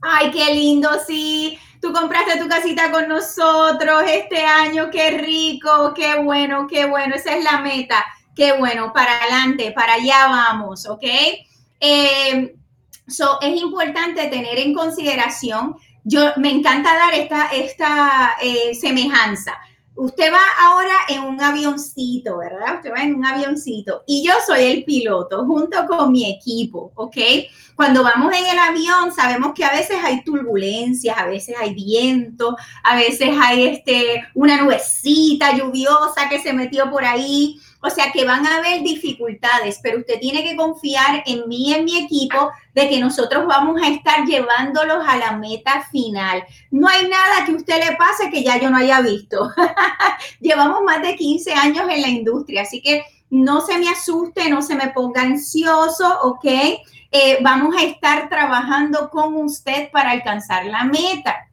[0.00, 1.58] Ay, qué lindo, sí.
[1.80, 7.14] Tú compraste tu casita con nosotros este año, qué rico, qué bueno, qué bueno.
[7.14, 11.04] Esa es la meta, qué bueno, para adelante, para allá vamos, ¿ok?
[11.80, 12.54] Eh,
[13.06, 19.58] so, es importante tener en consideración, yo me encanta dar esta, esta eh, semejanza.
[19.98, 22.76] Usted va ahora en un avioncito, ¿verdad?
[22.76, 27.16] Usted va en un avioncito y yo soy el piloto junto con mi equipo, ¿ok?
[27.74, 32.56] Cuando vamos en el avión sabemos que a veces hay turbulencias, a veces hay viento,
[32.84, 37.60] a veces hay este, una nubecita lluviosa que se metió por ahí.
[37.80, 41.84] O sea que van a haber dificultades, pero usted tiene que confiar en mí en
[41.84, 46.44] mi equipo de que nosotros vamos a estar llevándolos a la meta final.
[46.70, 49.52] No hay nada que usted le pase que ya yo no haya visto.
[50.40, 54.62] Llevamos más de 15 años en la industria, así que no se me asuste, no
[54.62, 56.44] se me ponga ansioso, ¿ok?
[57.10, 61.48] Eh, vamos a estar trabajando con usted para alcanzar la meta.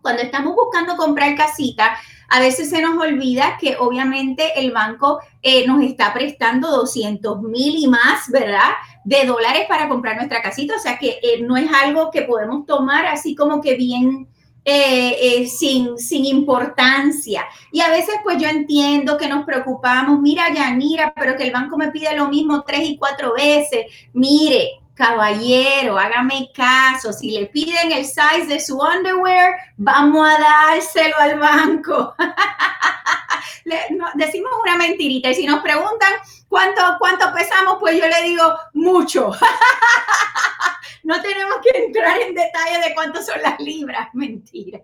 [0.00, 1.96] Cuando estamos buscando comprar casita,
[2.28, 7.76] a veces se nos olvida que obviamente el banco eh, nos está prestando 200 mil
[7.76, 8.72] y más, ¿verdad?
[9.04, 10.74] De dólares para comprar nuestra casita.
[10.76, 14.28] O sea que eh, no es algo que podemos tomar así como que bien
[14.64, 17.44] eh, sin, sin importancia.
[17.70, 21.76] Y a veces pues yo entiendo que nos preocupamos, mira Yanira, pero que el banco
[21.76, 23.86] me pide lo mismo tres y cuatro veces.
[24.12, 31.16] Mire, caballero, hágame caso, si le piden el size de su underwear, vamos a dárselo
[31.18, 32.14] al banco.
[34.14, 36.12] decimos una mentirita y si nos preguntan
[36.48, 39.32] cuánto, cuánto pesamos, pues yo le digo mucho.
[41.02, 44.80] no tenemos que entrar en detalle de cuánto son las libras, mentira.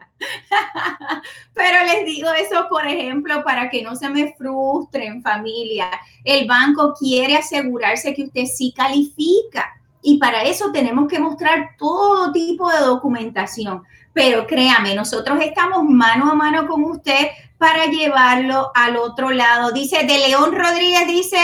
[1.55, 5.91] Pero les digo eso, por ejemplo, para que no se me frustren familia.
[6.23, 12.33] El banco quiere asegurarse que usted sí califica y para eso tenemos que mostrar todo
[12.33, 13.85] tipo de documentación.
[14.13, 19.71] Pero créame, nosotros estamos mano a mano con usted para llevarlo al otro lado.
[19.71, 21.39] Dice de León Rodríguez, dice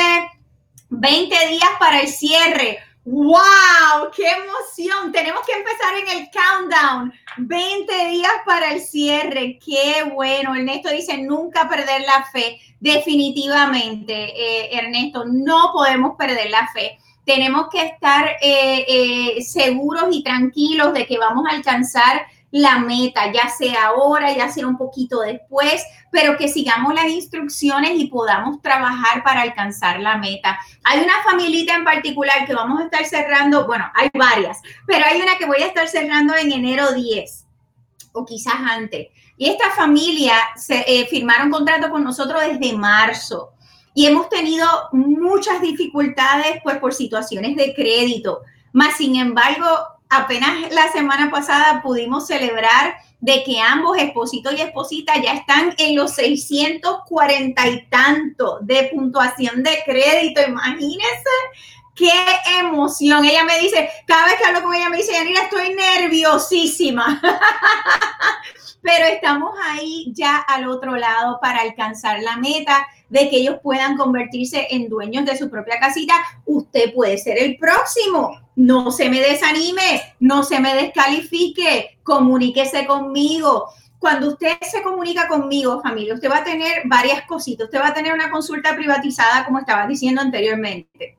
[0.90, 2.78] 20 días para el cierre.
[3.04, 4.10] ¡Wow!
[4.14, 5.12] ¡Qué emoción!
[5.12, 7.12] Tenemos que empezar en el countdown.
[7.38, 9.58] 20 días para el cierre.
[9.64, 10.54] ¡Qué bueno!
[10.54, 12.60] Ernesto dice, nunca perder la fe.
[12.80, 20.22] Definitivamente, eh, Ernesto, no podemos perder la fe tenemos que estar eh, eh, seguros y
[20.22, 25.20] tranquilos de que vamos a alcanzar la meta, ya sea ahora, ya sea un poquito
[25.20, 30.58] después, pero que sigamos las instrucciones y podamos trabajar para alcanzar la meta.
[30.84, 35.20] Hay una familita en particular que vamos a estar cerrando, bueno, hay varias, pero hay
[35.20, 37.44] una que voy a estar cerrando en enero 10
[38.12, 39.08] o quizás antes.
[39.36, 43.52] Y esta familia se, eh, firmaron contrato con nosotros desde marzo
[43.98, 48.42] y hemos tenido muchas dificultades pues por situaciones de crédito.
[48.72, 49.66] Más sin embargo,
[50.08, 55.96] apenas la semana pasada pudimos celebrar de que ambos, esposito y esposita, ya están en
[55.96, 60.42] los 640 y tanto de puntuación de crédito.
[60.46, 61.30] Imagínense
[61.98, 62.12] qué
[62.60, 63.24] emoción.
[63.24, 67.20] Ella me dice, cada vez que hablo con ella me dice, Yanira, estoy nerviosísima.
[68.82, 73.96] Pero estamos ahí ya al otro lado para alcanzar la meta de que ellos puedan
[73.96, 76.14] convertirse en dueños de su propia casita,
[76.46, 78.38] usted puede ser el próximo.
[78.54, 83.68] No se me desanime, no se me descalifique, comuníquese conmigo.
[83.98, 87.64] Cuando usted se comunica conmigo, familia, usted va a tener varias cositas.
[87.64, 91.17] Usted va a tener una consulta privatizada, como estaba diciendo anteriormente.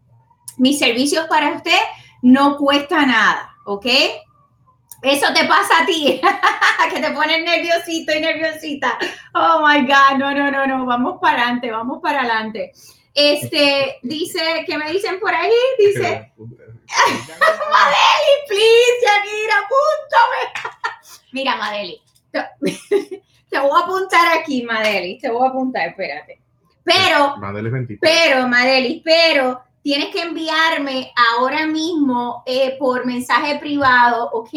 [0.58, 1.80] Mis servicios para usted
[2.22, 3.86] no cuesta nada, ¿ok?
[5.02, 6.20] Eso te pasa a ti,
[6.94, 8.98] que te pones nerviosito y nerviosita.
[9.34, 12.74] Oh my God, no, no, no, no, vamos para adelante, vamos para adelante.
[13.14, 15.52] Este, dice, ¿qué me dicen por ahí?
[15.78, 16.32] Dice,
[17.72, 20.42] Madeli, please, Yanira, apúntame.
[21.32, 22.02] Mira, Madeli,
[23.50, 26.42] te voy a apuntar aquí, Madeli, te voy a apuntar, espérate.
[26.84, 27.36] Pero,
[28.02, 34.54] pero, Madeli, pero tienes que enviarme ahora mismo eh, por mensaje privado, ¿ok?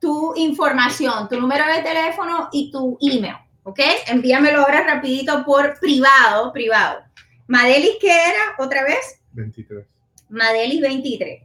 [0.00, 3.80] Tu información, tu número de teléfono y tu email, ¿ok?
[4.06, 7.02] Envíamelo ahora rapidito por privado, privado.
[7.46, 9.20] Madelis, ¿qué era otra vez?
[9.32, 9.86] 23.
[10.28, 11.42] Madelis 23.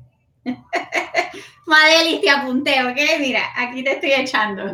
[1.65, 2.97] Madelis, te apunté, ¿ok?
[3.19, 4.63] Mira, aquí te estoy echando.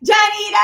[0.00, 0.58] ¡Yanira!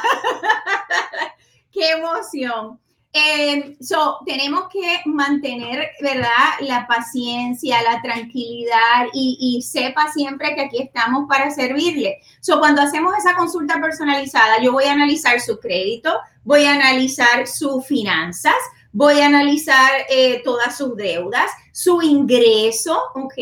[1.72, 2.80] ¡Qué emoción!
[3.12, 6.28] Eh, so, tenemos que mantener, ¿verdad?
[6.60, 12.18] La paciencia, la tranquilidad y, sepa siempre que aquí estamos para servirle.
[12.40, 17.46] So, cuando hacemos esa consulta personalizada, yo voy a analizar su crédito, voy a analizar
[17.46, 18.56] sus finanzas,
[18.92, 23.38] voy a analizar eh, todas sus deudas, su ingreso, ¿ok?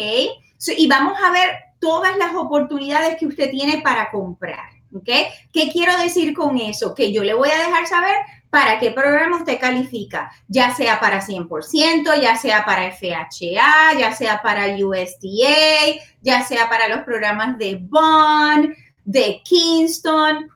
[0.79, 1.51] y vamos a ver
[1.81, 4.77] todas las oportunidades que usted tiene para comprar.
[4.95, 5.09] ¿ok?
[5.53, 6.95] ¿Qué quiero decir con eso?
[6.95, 8.15] Que yo le voy a dejar saber
[8.51, 14.41] para qué programa usted califica, ya sea para 100%, ya sea para FHA, ya sea
[14.43, 20.49] para USDA, ya sea para los programas de Bond, de Kingston.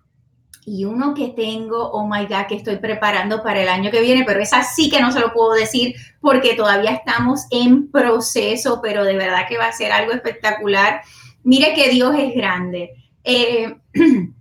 [0.66, 4.24] Y uno que tengo, oh my God, que estoy preparando para el año que viene,
[4.24, 9.04] pero es así que no se lo puedo decir porque todavía estamos en proceso, pero
[9.04, 11.02] de verdad que va a ser algo espectacular.
[11.42, 12.90] Mire que Dios es grande.
[13.24, 13.74] Eh,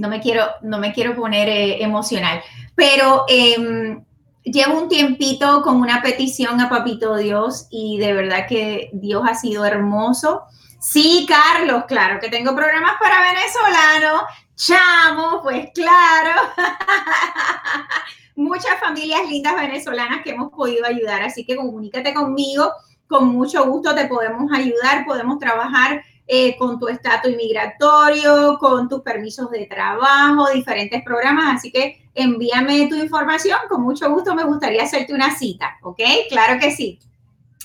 [0.00, 2.42] no me quiero, no me quiero poner eh, emocional,
[2.74, 4.02] pero em,
[4.42, 9.34] llevo un tiempito con una petición a Papito Dios y de verdad que Dios ha
[9.34, 10.44] sido hermoso.
[10.80, 14.22] Sí, Carlos, claro que tengo programas para venezolanos.
[14.56, 16.40] Chamo, pues claro.
[18.36, 22.72] Muchas familias lindas venezolanas que hemos podido ayudar, así que comunícate conmigo.
[23.06, 29.00] Con mucho gusto te podemos ayudar, podemos trabajar eh, con tu estatus inmigratorio, con tus
[29.00, 31.56] permisos de trabajo, diferentes programas.
[31.56, 33.58] Así que envíame tu información.
[33.68, 36.00] Con mucho gusto me gustaría hacerte una cita, ¿ok?
[36.28, 37.00] Claro que sí.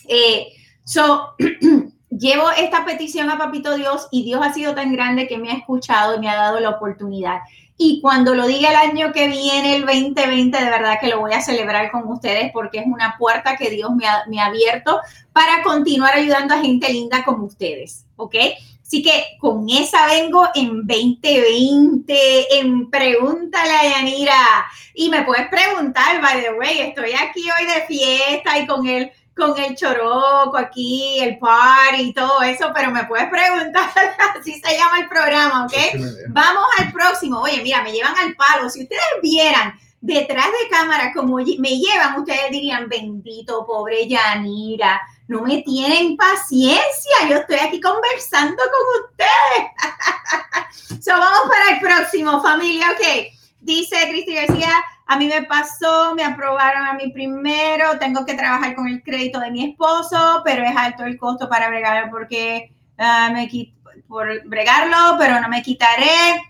[0.08, 0.48] Eh,
[0.84, 1.36] so,
[2.10, 5.58] llevo esta petición a Papito Dios y Dios ha sido tan grande que me ha
[5.58, 7.42] escuchado y me ha dado la oportunidad.
[7.78, 11.34] Y cuando lo diga el año que viene, el 2020, de verdad que lo voy
[11.34, 15.02] a celebrar con ustedes porque es una puerta que Dios me ha, me ha abierto
[15.34, 18.36] para continuar ayudando a gente linda como ustedes, ¿ok?
[18.86, 24.66] Así que con esa vengo en 2020, en Pregúntale a Yanira.
[24.94, 29.12] Y me puedes preguntar, by the way, estoy aquí hoy de fiesta y con el
[29.36, 33.92] con el choroco aquí, el party y todo eso, pero me puedes preguntar,
[34.40, 35.74] así se llama el programa, ¿ok?
[36.30, 37.42] Vamos al próximo.
[37.42, 38.70] Oye, mira, me llevan al palo.
[38.70, 45.42] Si ustedes vieran detrás de cámara como me llevan, ustedes dirían, bendito, pobre Yanira, no
[45.42, 49.72] me tienen paciencia, yo estoy aquí conversando con ustedes.
[51.04, 53.02] so, vamos para el próximo, familia, ok.
[53.60, 58.76] Dice Cristi García, a mí me pasó, me aprobaron a mí primero, tengo que trabajar
[58.76, 63.32] con el crédito de mi esposo, pero es alto el costo para bregarlo porque uh,
[63.34, 63.48] me
[64.08, 66.42] por bregarlo, pero no me quitaré,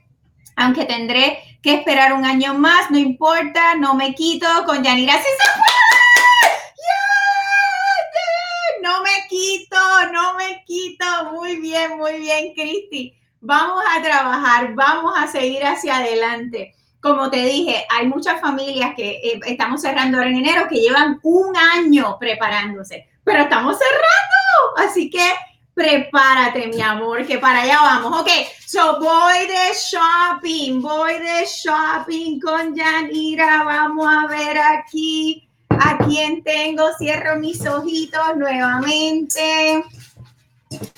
[0.56, 5.14] aunque tendré que esperar un año más, no importa, no me quito con Yanira.
[5.14, 6.56] ¡Sí se puede!
[6.78, 8.90] ¡Yeah!
[8.90, 9.78] No me quito,
[10.12, 11.06] no me quito.
[11.34, 13.14] Muy bien, muy bien, Cristi.
[13.42, 19.12] Vamos a trabajar, vamos a seguir hacia adelante como te dije, hay muchas familias que
[19.12, 24.90] eh, estamos cerrando en enero que llevan un año preparándose, pero estamos cerrando.
[24.90, 25.34] Así que
[25.76, 28.22] prepárate, mi amor, que para allá vamos.
[28.22, 28.30] Ok,
[28.66, 33.64] so voy de shopping, voy de shopping con Yanira.
[33.64, 35.45] Vamos a ver aquí
[35.80, 36.84] a quién tengo.
[36.98, 39.84] Cierro mis ojitos nuevamente.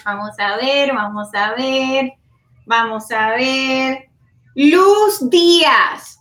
[0.06, 2.14] Vamos a ver, vamos a ver,
[2.66, 4.10] vamos a ver.
[4.56, 6.20] Luz Díaz.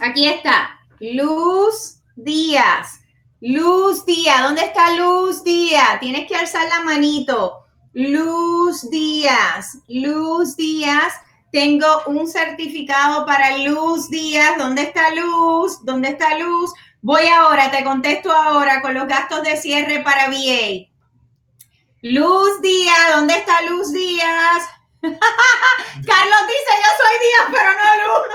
[0.00, 0.78] Aquí está.
[1.00, 3.00] Luz Díaz.
[3.40, 4.42] Luz Díaz.
[4.42, 6.00] ¿Dónde está Luz Díaz?
[6.00, 7.64] Tienes que alzar la manito.
[7.92, 9.78] Luz Díaz.
[9.88, 11.14] Luz Díaz.
[11.52, 14.58] Tengo un certificado para Luz Díaz.
[14.58, 15.84] ¿Dónde está Luz?
[15.84, 16.72] ¿Dónde está Luz?
[17.00, 20.88] Voy ahora, te contesto ahora con los gastos de cierre para VA.
[22.02, 24.68] Luz Díaz, ¿dónde está Luz Díaz?
[25.00, 25.20] Carlos
[26.48, 28.26] dice, yo soy Díaz, pero no Luz.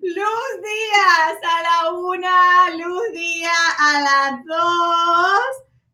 [0.16, 5.40] Luz Díaz a la una, Luz Díaz a las dos,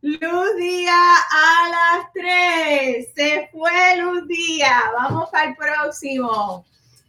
[0.00, 3.12] Luz Díaz a las tres.
[3.14, 4.82] Se fue Luz Díaz.
[4.94, 6.64] Vamos al próximo.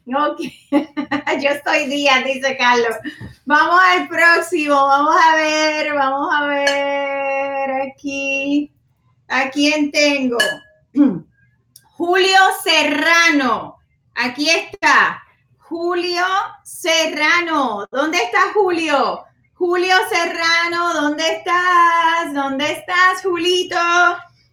[0.07, 0.41] Ok,
[1.41, 2.95] yo estoy Díaz, dice Carlos.
[3.45, 8.71] Vamos al próximo, vamos a ver, vamos a ver aquí.
[9.27, 10.37] ¿A quién tengo?
[11.97, 13.77] Julio Serrano.
[14.15, 15.21] Aquí está.
[15.59, 16.25] Julio
[16.63, 17.87] Serrano.
[17.91, 19.23] ¿Dónde está Julio?
[19.53, 22.33] Julio Serrano, ¿dónde estás?
[22.33, 23.77] ¿Dónde estás, Julito?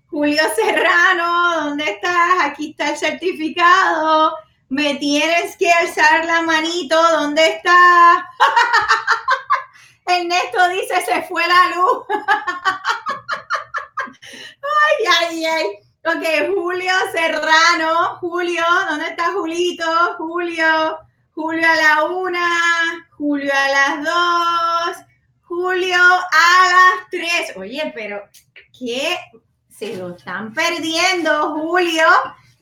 [0.09, 2.45] Julio Serrano, ¿dónde estás?
[2.45, 4.35] Aquí está el certificado.
[4.69, 7.01] Me tienes que alzar la manito.
[7.13, 8.29] ¿Dónde está?
[10.07, 12.05] Ernesto dice, se fue la luz.
[14.63, 15.67] ay, ay, ay.
[16.05, 18.19] Ok, Julio Serrano.
[18.21, 19.85] Julio, ¿dónde está Julito?
[20.19, 20.99] Julio.
[21.35, 23.09] Julio a la una.
[23.17, 24.97] Julio a las dos.
[25.43, 27.57] Julio a las tres.
[27.57, 28.23] Oye, pero
[28.79, 29.19] ¿qué?
[29.69, 32.07] Se lo están perdiendo, Julio.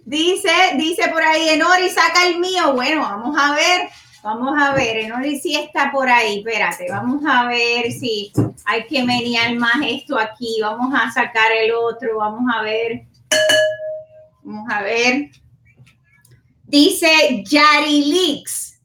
[0.06, 2.74] Dice, dice por ahí, Enori, saca el mío.
[2.74, 3.88] Bueno, vamos a ver,
[4.22, 4.98] vamos a ver.
[4.98, 6.38] Enori sí está por ahí.
[6.38, 8.32] Espérate, vamos a ver si
[8.64, 10.58] hay que menear más esto aquí.
[10.62, 12.18] Vamos a sacar el otro.
[12.18, 13.02] Vamos a ver.
[14.44, 15.28] Vamos a ver.
[16.62, 18.80] Dice Yarilix.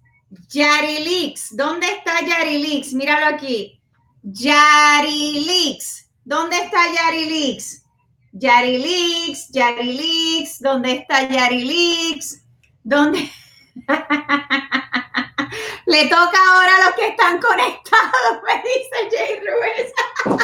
[0.50, 1.56] Yarilix.
[1.56, 2.94] ¿Dónde está Yarilix?
[2.94, 3.80] Míralo aquí.
[4.24, 6.10] Yarilix.
[6.26, 7.81] ¿Dónde está Yarilix?
[8.34, 10.60] Yarilix, Yarilix.
[10.60, 12.42] ¿Dónde está Yarilix?
[12.84, 13.30] ¿Dónde?
[15.86, 19.92] Le toca ahora a los que están conectados, me dice Jay Ruiz.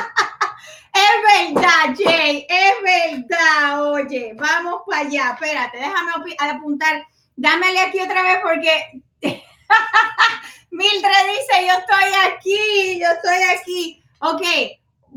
[0.93, 3.91] es verdad, Jay, es verdad.
[3.91, 5.31] Oye, vamos para allá.
[5.33, 7.07] Espérate, déjame apuntar.
[7.35, 9.01] Dámele aquí otra vez porque
[10.71, 14.03] Mildred dice, yo estoy aquí, yo estoy aquí.
[14.19, 14.41] Ok,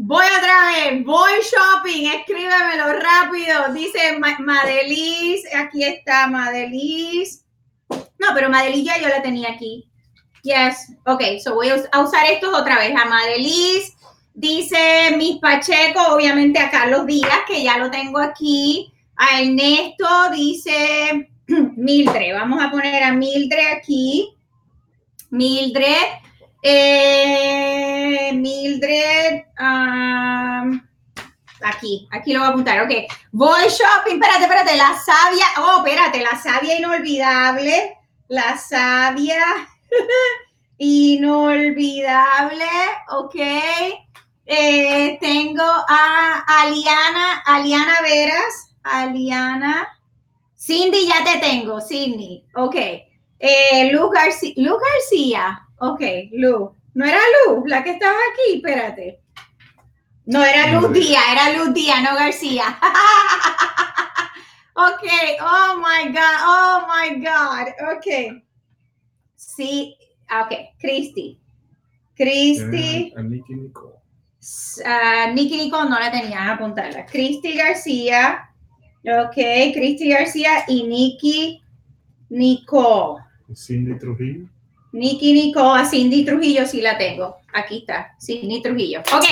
[0.02, 3.72] voy otra vez, voy shopping, escríbemelo rápido.
[3.74, 7.44] Dice Madelis, aquí está Madelis.
[8.18, 9.86] No, pero Madelis ya yo la tenía aquí.
[10.42, 12.94] Yes, ok, so voy a usar estos otra vez.
[12.96, 13.94] A Madelis,
[14.32, 18.90] dice Miss Pacheco, obviamente a Carlos Díaz, que ya lo tengo aquí.
[19.16, 21.28] A Ernesto, dice
[21.76, 22.34] Mildred.
[22.34, 24.34] Vamos a poner a Mildred aquí.
[25.28, 26.20] Mildred.
[26.62, 27.99] Eh,
[28.34, 29.44] Mildred.
[31.62, 32.80] aquí, aquí lo voy a apuntar.
[32.82, 32.92] Ok.
[33.32, 34.14] Voy shopping.
[34.14, 34.76] Espérate, espérate.
[34.76, 35.46] La sabia.
[35.58, 36.22] Oh, espérate.
[36.22, 37.96] La sabia inolvidable.
[38.28, 39.68] La sabia
[40.78, 42.64] inolvidable.
[43.10, 43.36] Ok.
[44.46, 48.74] Eh, tengo a Aliana, Aliana Veras.
[48.82, 49.88] Aliana.
[50.56, 52.44] Cindy, ya te tengo, Cindy.
[52.54, 52.76] Ok.
[53.38, 55.66] Eh, Luz, García, Luz García.
[55.78, 56.00] Ok,
[56.32, 56.70] Luz.
[57.00, 58.56] ¿No era Luz la que estaba aquí?
[58.56, 59.22] Espérate.
[60.26, 62.78] No era Luz Díaz, era Luz Díaz, no García.
[64.74, 65.08] ok,
[65.40, 67.68] oh my God, oh my God.
[67.96, 68.42] Ok.
[69.34, 69.96] Sí,
[70.30, 71.40] ok, Christy.
[72.14, 73.14] Christy.
[73.16, 73.94] Uh, Nicky Nicole.
[74.84, 77.06] Uh, Nicky Nicole no la tenía, apuntarla.
[77.06, 78.46] Christy García.
[79.06, 79.36] Ok,
[79.72, 81.62] Cristi García y Nikki
[82.28, 83.22] Nicole.
[83.54, 84.49] Cindy Trujillo.
[84.92, 87.36] Nikki Nicole, a Cindy Trujillo sí la tengo.
[87.52, 89.00] Aquí está, Cindy Trujillo.
[89.00, 89.24] Ok,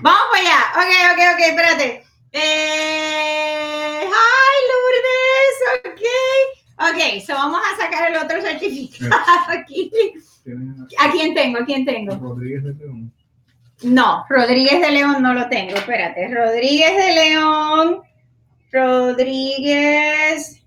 [0.00, 0.58] vamos para allá.
[0.76, 2.04] Ok, ok, ok, espérate.
[2.32, 5.92] Eh, hi, Lourdes.
[5.92, 6.02] Ok.
[6.76, 9.14] Ok, so vamos a sacar el otro certificado
[9.48, 9.90] aquí.
[10.98, 11.60] ¿A quién tengo?
[11.60, 12.16] ¿A quién tengo?
[12.16, 13.12] Rodríguez de León.
[13.82, 15.76] No, Rodríguez de León no lo tengo.
[15.76, 18.02] Espérate, Rodríguez de León.
[18.72, 20.60] Rodríguez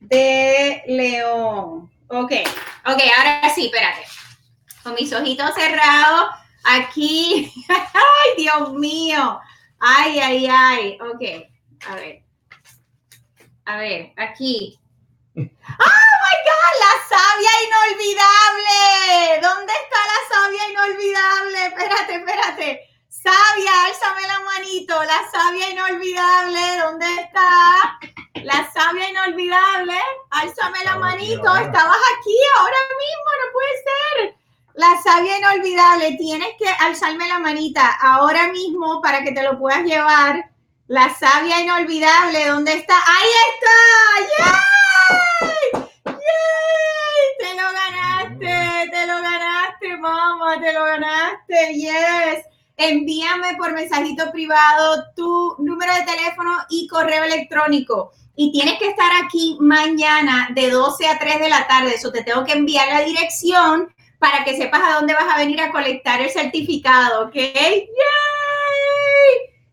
[0.00, 1.91] de León.
[2.14, 2.30] Ok,
[2.84, 4.02] ok, ahora sí, espérate.
[4.82, 6.28] Con mis ojitos cerrados,
[6.62, 7.50] aquí.
[7.68, 9.40] ¡Ay, Dios mío!
[9.80, 10.98] ¡Ay, ay, ay!
[11.00, 11.22] Ok,
[11.88, 12.22] a ver.
[13.64, 14.78] A ver, aquí.
[15.34, 16.74] ¡Oh, my God!
[16.82, 19.40] ¡La sabia inolvidable!
[19.40, 21.66] ¿Dónde está la sabia inolvidable?
[21.66, 22.91] Espérate, espérate.
[23.22, 27.98] Sabia, álzame la manito, la sabia inolvidable, ¿dónde está?
[28.42, 29.96] La sabia inolvidable,
[30.30, 34.34] álzame la manito, estabas aquí ahora mismo, no puede ser.
[34.74, 39.84] La sabia inolvidable, tienes que alzarme la manita ahora mismo para que te lo puedas
[39.84, 40.50] llevar.
[40.88, 42.96] La sabia inolvidable, ¿dónde está?
[43.06, 44.50] Ahí está.
[45.44, 45.82] ¡Yay!
[46.06, 47.38] ¡Yay!
[47.38, 51.74] Te lo ganaste, te lo ganaste, mamá, te lo ganaste.
[51.74, 58.12] Yes envíame por mensajito privado tu número de teléfono y correo electrónico.
[58.34, 61.94] Y tienes que estar aquí mañana de 12 a 3 de la tarde.
[61.94, 65.60] Eso te tengo que enviar la dirección para que sepas a dónde vas a venir
[65.60, 67.34] a colectar el certificado, ¿ok?
[67.34, 67.82] ¡Yay!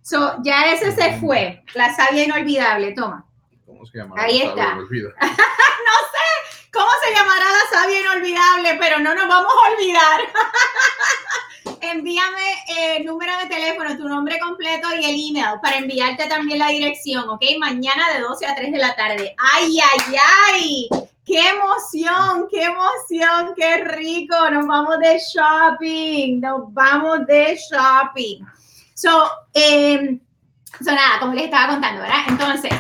[0.02, 1.64] So, ya ese se fue.
[1.76, 3.26] La sabia inolvidable, toma.
[3.66, 4.16] ¿Cómo se llama?
[4.18, 4.76] Ahí está.
[4.76, 4.98] no sé
[6.74, 10.22] cómo se llamará la sabia inolvidable, pero no nos vamos a olvidar.
[11.82, 16.68] envíame el número de teléfono, tu nombre completo y el email para enviarte también la
[16.68, 17.44] dirección, ¿ok?
[17.60, 19.36] Mañana de 12 a 3 de la tarde.
[19.54, 20.16] ¡Ay, ay,
[20.52, 20.90] ay!
[21.26, 22.48] ¡Qué emoción!
[22.50, 23.54] ¡Qué emoción!
[23.56, 24.36] ¡Qué rico!
[24.50, 26.42] Nos vamos de shopping.
[26.42, 28.44] Nos vamos de shopping.
[28.96, 30.20] So, eh,
[30.80, 32.24] so nada, como les estaba contando, ¿verdad?
[32.28, 32.72] Entonces,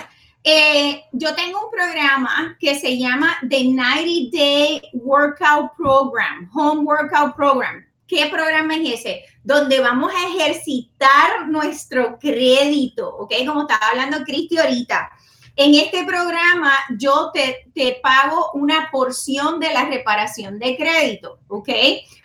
[0.43, 7.35] eh, yo tengo un programa que se llama The 90 Day Workout Program, Home Workout
[7.35, 7.85] Program.
[8.09, 9.23] ¿Qué programa es ese?
[9.43, 13.31] Donde vamos a ejercitar nuestro crédito, ¿ok?
[13.45, 15.11] Como estaba hablando Cristi ahorita.
[15.55, 21.69] En este programa yo te, te, pago una porción de la reparación de crédito, ¿ok?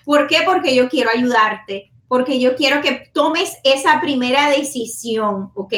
[0.07, 0.39] ¿Por qué?
[0.47, 5.75] Porque yo quiero ayudarte, porque yo quiero que tomes esa primera decisión, ¿ok?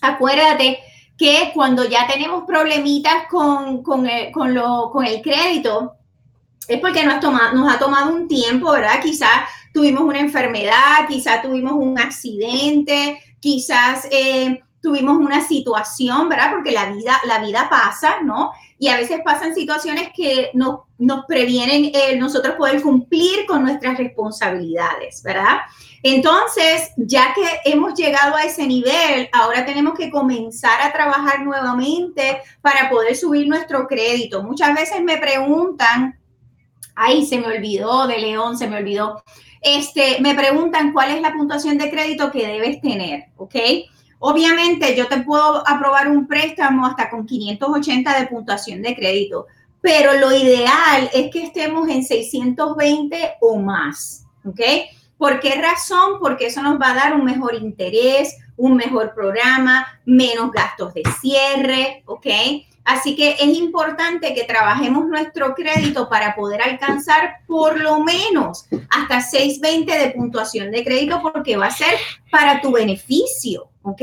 [0.00, 0.80] Acuérdate
[1.16, 5.98] que cuando ya tenemos problemitas con, con, el, con, lo, con el crédito,
[6.68, 9.00] es porque nos, ha tomado un tiempo, ¿verdad?
[9.02, 16.52] Quizás tuvimos una enfermedad, quizás tuvimos un accidente, quizás eh, tuvimos una situación, ¿verdad?
[16.52, 18.52] Porque la vida, la vida pasa, ¿no?
[18.84, 23.96] y a veces pasan situaciones que nos, nos previenen eh, nosotros poder cumplir con nuestras
[23.96, 25.60] responsabilidades, ¿verdad?
[26.02, 32.42] Entonces, ya que hemos llegado a ese nivel, ahora tenemos que comenzar a trabajar nuevamente
[32.60, 34.42] para poder subir nuestro crédito.
[34.42, 36.18] Muchas veces me preguntan,
[36.94, 39.22] ay, se me olvidó de León, se me olvidó.
[39.60, 43.54] Este, me preguntan cuál es la puntuación de crédito que debes tener, ¿ok?
[44.18, 49.46] Obviamente yo te puedo aprobar un préstamo hasta con 580 de puntuación de crédito,
[49.80, 54.60] pero lo ideal es que estemos en 620 o más, ¿ok?
[55.18, 56.18] ¿Por qué razón?
[56.20, 61.02] Porque eso nos va a dar un mejor interés, un mejor programa, menos gastos de
[61.20, 62.26] cierre, ¿ok?
[62.84, 69.22] Así que es importante que trabajemos nuestro crédito para poder alcanzar por lo menos hasta
[69.22, 71.94] 620 de puntuación de crédito porque va a ser
[72.30, 74.02] para tu beneficio, ¿ok?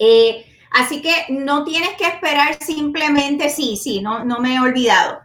[0.00, 5.20] Eh, así que no tienes que esperar simplemente, sí, sí, no, no me he olvidado.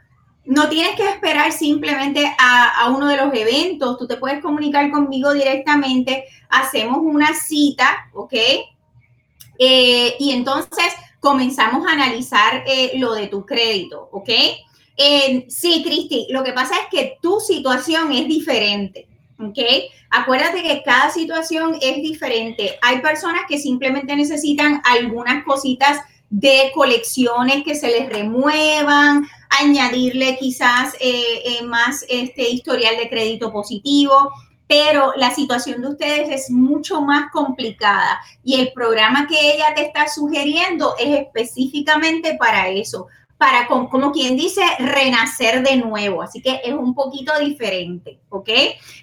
[0.45, 5.33] No tienes que esperar simplemente a, uno de los eventos, tú te puedes comunicar conmigo
[5.33, 8.33] directamente, hacemos una cita, ¿ok?
[9.59, 14.29] Eh, y entonces comenzamos a analizar eh, lo de tu crédito, ¿ok?
[15.47, 19.07] sí, Cristi, lo que pasa es que tu situación es diferente,
[19.39, 19.59] ¿ok?
[20.09, 22.79] Acuérdate que cada situación es diferente.
[22.81, 25.99] Hay personas que simplemente necesitan algunas cositas
[26.29, 33.51] de colecciones que se les remuevan, añadirle quizás eh, eh, más este historial de crédito
[33.51, 34.31] positivo
[34.67, 39.85] pero la situación de ustedes es mucho más complicada y el programa que ella te
[39.85, 43.07] está sugiriendo es específicamente para eso,
[43.37, 46.21] para, como, quien dice, renacer de nuevo.
[46.21, 48.49] Así que es un poquito diferente, ¿ok?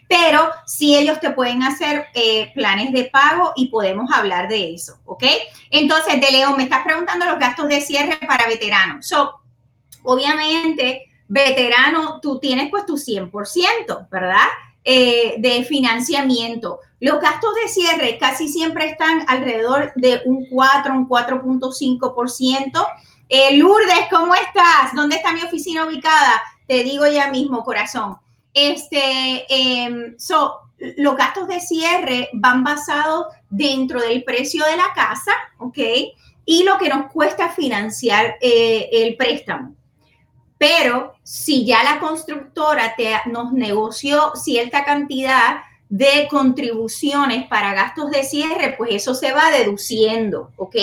[0.09, 4.99] Pero sí ellos te pueden hacer eh, planes de pago y podemos hablar de eso,
[5.05, 5.25] ¿ok?
[5.71, 9.07] Entonces, de León, me estás preguntando los gastos de cierre para veteranos.
[9.07, 9.41] So,
[10.03, 14.49] obviamente, veterano, tú tienes pues tu 100%, ¿verdad?
[14.87, 16.81] Eh, de financiamiento.
[17.01, 22.87] Los gastos de cierre casi siempre están alrededor de un 4, un 4.5%.
[23.31, 24.95] Eh, Lourdes, ¿cómo estás?
[24.95, 26.43] ¿Dónde está mi oficina ubicada?
[26.67, 28.19] Te digo ya mismo, corazón.
[28.53, 30.17] Este, em,
[30.99, 35.79] los gastos de cierre van basados dentro del precio de la casa, ¿ok?
[36.45, 39.75] Y lo que nos cuesta financiar eh, el préstamo.
[40.59, 48.25] Pero si ya la constructora te, nos negoció cierta cantidad de contribuciones para gastos de
[48.25, 50.77] cierre, pues eso se va deduciendo, ¿ok?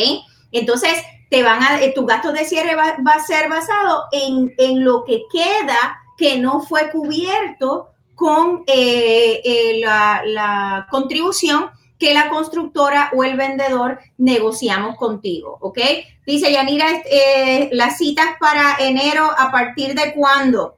[0.51, 0.93] Entonces,
[1.29, 5.99] te van a, tu gasto de cierre va, a ser basado en, lo que queda
[6.17, 11.71] que no fue cubierto con eh, eh, la contribución
[12.01, 15.77] que la constructora o el vendedor negociamos contigo, ¿ok?
[16.25, 20.77] Dice Yanira, eh, las citas para enero, ¿a partir de cuándo?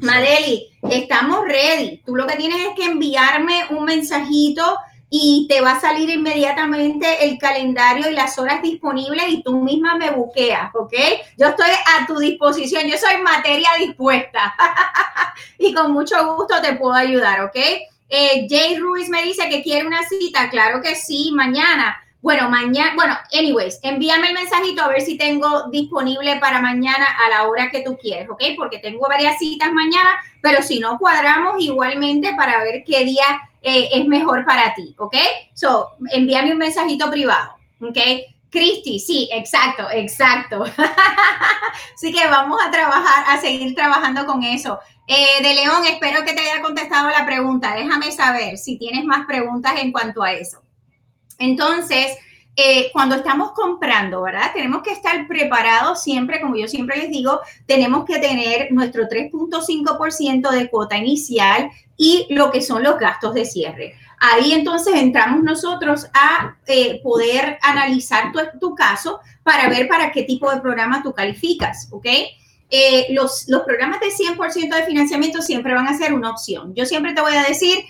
[0.00, 2.02] Madeli, estamos ready.
[2.04, 4.76] Tú lo que tienes es que enviarme un mensajito
[5.08, 9.94] y te va a salir inmediatamente el calendario y las horas disponibles y tú misma
[9.94, 10.94] me buqueas, ¿ok?
[11.38, 14.52] Yo estoy a tu disposición, yo soy materia dispuesta
[15.60, 17.56] y con mucho gusto te puedo ayudar, ¿ok?
[18.08, 20.48] Eh, Jay Ruiz me dice que quiere una cita.
[20.50, 22.00] Claro que sí, mañana.
[22.22, 27.30] Bueno, mañana, bueno, anyways, envíame el mensajito a ver si tengo disponible para mañana a
[27.30, 28.42] la hora que tú quieres, ¿ok?
[28.56, 33.90] Porque tengo varias citas mañana, pero si no cuadramos igualmente para ver qué día eh,
[33.92, 35.14] es mejor para ti, ¿ok?
[35.54, 37.98] So, envíame un mensajito privado, ¿ok?
[38.56, 40.64] Cristi, sí, exacto, exacto.
[41.94, 44.78] Así que vamos a trabajar, a seguir trabajando con eso.
[45.06, 47.74] Eh, de León, espero que te haya contestado la pregunta.
[47.74, 50.62] Déjame saber si tienes más preguntas en cuanto a eso.
[51.38, 52.16] Entonces,
[52.56, 54.52] eh, cuando estamos comprando, ¿verdad?
[54.54, 60.50] Tenemos que estar preparados siempre, como yo siempre les digo, tenemos que tener nuestro 3.5%
[60.50, 63.96] de cuota inicial y lo que son los gastos de cierre.
[64.18, 70.50] Ahí entonces entramos nosotros a eh, poder analizar tu, caso para ver para qué tipo
[70.50, 72.06] de programa tú calificas, ¿ok?
[72.68, 76.74] Eh, los, los programas de 100% de financiamiento siempre van a ser una opción.
[76.74, 77.84] Yo siempre te voy a decir,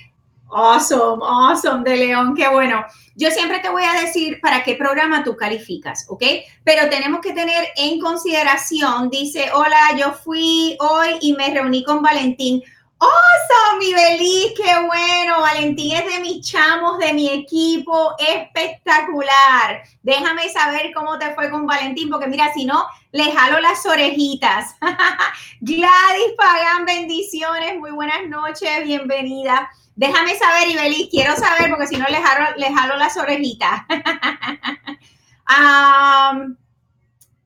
[0.51, 2.85] awesome, awesome, de León, qué bueno.
[3.14, 6.22] Yo siempre te voy a decir para qué programa tú calificas, ¿ok?
[6.64, 12.03] Pero tenemos que tener en consideración, dice, hola, yo fui hoy y me reuní con
[12.03, 12.62] Valentín.
[12.99, 14.53] ¡Oh, mi Belis!
[14.57, 15.40] ¡Qué bueno!
[15.40, 18.14] Valentín es de mis chamos, de mi equipo.
[18.18, 19.82] Espectacular.
[20.03, 24.76] Déjame saber cómo te fue con Valentín, porque mira, si no, le jalo las orejitas.
[25.61, 27.78] Gladys Pagan, bendiciones.
[27.78, 29.70] Muy buenas noches, bienvenida.
[29.94, 33.82] Déjame saber, Ibelis, quiero saber, porque si no, le jalo, le jalo las orejitas.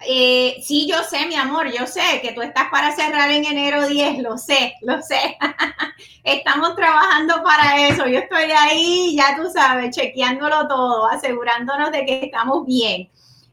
[0.07, 3.86] Eh, sí, yo sé, mi amor, yo sé que tú estás para cerrar en enero
[3.86, 5.36] 10, lo sé, lo sé.
[6.24, 8.07] Estamos trabajando para eso.
[8.07, 13.11] Yo estoy ahí, ya tú sabes, chequeándolo todo, asegurándonos de que estamos bien.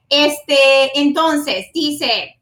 [0.10, 2.39] Este, entonces, dice,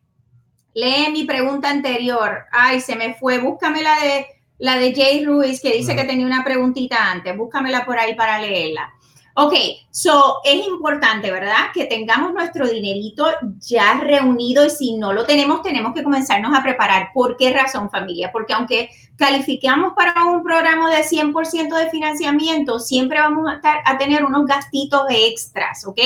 [0.76, 2.46] lee mi pregunta anterior.
[2.52, 3.40] Ay, se me fue.
[3.40, 4.28] Búscame la de
[4.58, 7.36] la de Jay Ruiz, que dice que tenía una preguntita antes.
[7.36, 8.94] Búscamela por ahí para leerla.
[9.38, 9.54] Ok,
[9.92, 11.66] so es importante, ¿verdad?
[11.74, 13.28] Que tengamos nuestro dinerito
[13.60, 17.10] ya reunido y si no lo tenemos, tenemos que comenzarnos a preparar.
[17.14, 18.32] ¿Por qué razón, familia?
[18.32, 23.98] Porque aunque calificamos para un programa de 100% de financiamiento, siempre vamos a, estar, a
[23.98, 26.00] tener unos gastitos extras, ¿ok?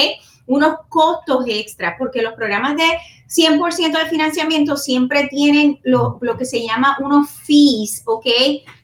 [0.48, 6.46] Unos costos extras, porque los programas de 100% de financiamiento siempre tienen lo, lo que
[6.46, 8.26] se llama unos fees, ¿ok?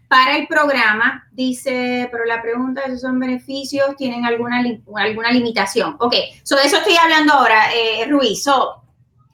[0.08, 4.64] Para el programa, dice, pero la pregunta es son beneficios, tienen alguna,
[4.96, 5.96] alguna limitación.
[6.00, 8.44] Ok, so de eso estoy hablando ahora, eh, Ruiz.
[8.44, 8.84] So,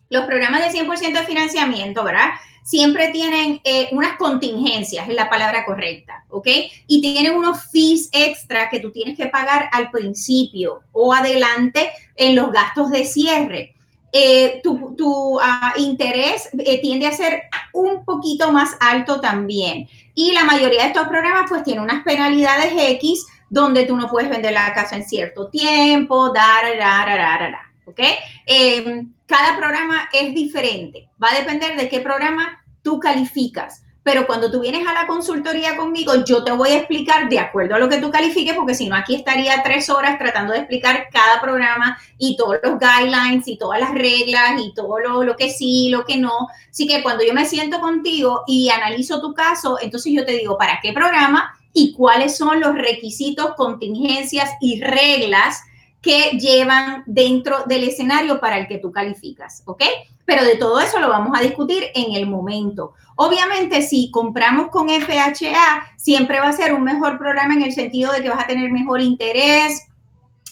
[0.10, 2.30] los programas de 100% de financiamiento, ¿verdad?
[2.64, 6.48] Siempre tienen eh, unas contingencias, es la palabra correcta, ¿ok?
[6.88, 12.36] Y tienen unos fees extra que tú tienes que pagar al principio o adelante en
[12.36, 13.74] los gastos de cierre.
[14.14, 17.44] Eh, tu, tu ah, interés eh, tiende a ser
[17.74, 19.88] un poquito más alto también.
[20.14, 24.30] Y la mayoría de estos programas pues tiene unas penalidades X donde tú no puedes
[24.30, 28.00] vender la casa en cierto tiempo, da, da, da, da, ¿ok?
[28.46, 33.84] Em, cada programa es diferente, va a depender de qué programa tú calificas.
[34.04, 37.76] Pero cuando tú vienes a la consultoría conmigo, yo te voy a explicar de acuerdo
[37.76, 41.08] a lo que tú califiques, porque si no, aquí estaría tres horas tratando de explicar
[41.12, 45.52] cada programa y todos los guidelines y todas las reglas y todo lo, lo que
[45.52, 46.48] sí, lo que no.
[46.70, 50.58] Así que cuando yo me siento contigo y analizo tu caso, entonces yo te digo,
[50.58, 51.54] ¿para qué programa?
[51.72, 55.62] Y cuáles son los requisitos, contingencias y reglas
[56.02, 59.84] que llevan dentro del escenario para el que tú calificas, ¿ok?
[60.26, 62.94] Pero de todo eso lo vamos a discutir en el momento.
[63.16, 68.12] Obviamente, si compramos con FHA, siempre va a ser un mejor programa en el sentido
[68.12, 69.88] de que vas a tener mejor interés,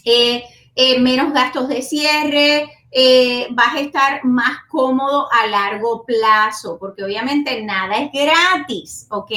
[0.05, 0.43] eh,
[0.75, 7.03] eh, menos gastos de cierre, eh, vas a estar más cómodo a largo plazo, porque
[7.03, 9.31] obviamente nada es gratis, ¿ok?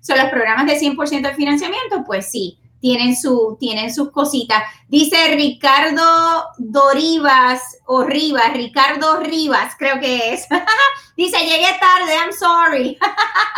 [0.00, 4.64] Son los programas de 100% de financiamiento, pues sí, tienen, su, tienen sus cositas.
[4.88, 10.48] Dice Ricardo Dorivas o Rivas, Ricardo Rivas, creo que es.
[11.16, 12.98] Dice, llegué tarde, I'm sorry.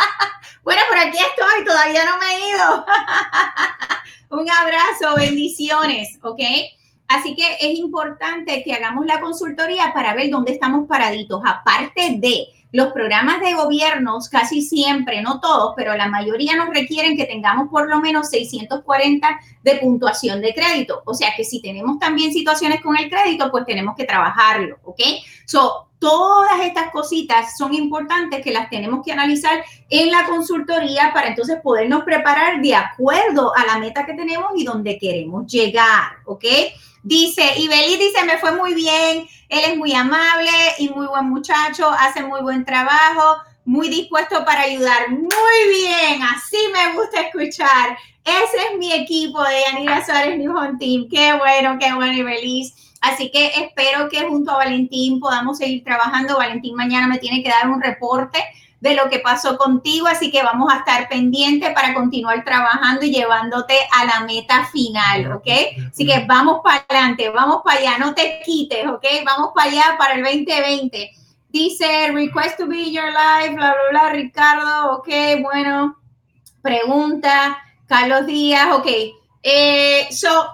[0.63, 2.87] bueno, por aquí estoy, todavía no me he ido.
[4.41, 6.41] Un abrazo, bendiciones, ¿ok?
[7.09, 12.49] Así que es importante que hagamos la consultoría para ver dónde estamos paraditos, aparte de
[12.75, 17.69] los programas de gobiernos casi siempre, no todos, pero la mayoría nos requieren que tengamos
[17.69, 19.29] por lo menos 640
[19.63, 21.01] de puntuación de crédito.
[21.07, 25.01] O sea que si tenemos también situaciones con el crédito, pues tenemos que trabajarlo, ¿ok?
[25.47, 31.29] So, todas estas cositas son importantes que las tenemos que analizar en la consultoría para
[31.29, 36.45] entonces podernos preparar de acuerdo a la meta que tenemos y donde queremos llegar, ¿ok?
[37.05, 41.91] Dice, Ibeli dice, me fue muy bien, él es muy amable y muy buen muchacho,
[41.91, 43.37] hace muy buen trabajo,
[43.67, 45.11] muy dispuesto para ayudar.
[45.11, 47.99] Muy bien, así me gusta escuchar.
[48.25, 51.07] Ese es mi equipo de Yanira Suárez New Home Team.
[51.11, 52.73] Qué bueno, qué bueno, Ibeliz.
[53.03, 56.39] Así que espero que junto a Valentín podamos seguir trabajando.
[56.39, 58.43] Valentín mañana me tiene que dar un reporte
[58.81, 63.13] de lo que pasó contigo, así que vamos a estar pendientes para continuar trabajando y
[63.13, 65.49] llevándote a la meta final, ¿ok?
[65.91, 69.05] Así que vamos para adelante, vamos para allá, no te quites, ¿ok?
[69.25, 71.11] Vamos para allá para el 2020.
[71.49, 75.09] Dice, request to be your life, bla, bla, bla, Ricardo, ok,
[75.41, 75.97] bueno,
[76.61, 78.87] pregunta, Carlos Díaz, ok.
[79.43, 80.47] Eh, so,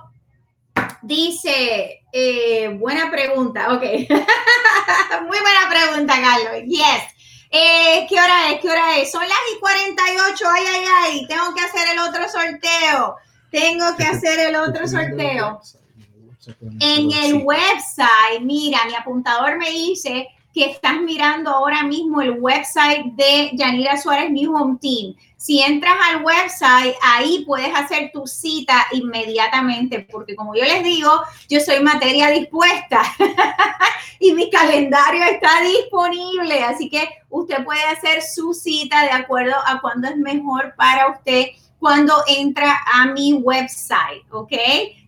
[1.02, 3.82] dice, eh, buena pregunta, ok.
[5.22, 7.19] Muy buena pregunta, Carlos, yes.
[7.50, 8.60] Eh, ¿Qué hora es?
[8.60, 9.10] ¿Qué hora es?
[9.10, 10.44] Son las y 48.
[10.48, 11.26] Ay, ay, ay.
[11.26, 13.16] Tengo que hacer el otro sorteo.
[13.50, 15.60] Tengo que hacer el otro sorteo.
[16.80, 23.06] En el website, mira, mi apuntador me dice que estás mirando ahora mismo el website
[23.14, 25.14] de Yanira Suárez New Home Team.
[25.36, 31.10] Si entras al website, ahí puedes hacer tu cita inmediatamente, porque como yo les digo,
[31.48, 33.02] yo soy materia dispuesta
[34.18, 39.80] y mi calendario está disponible, así que usted puede hacer su cita de acuerdo a
[39.80, 41.46] cuándo es mejor para usted
[41.80, 44.52] cuando entra a mi website, ¿ok?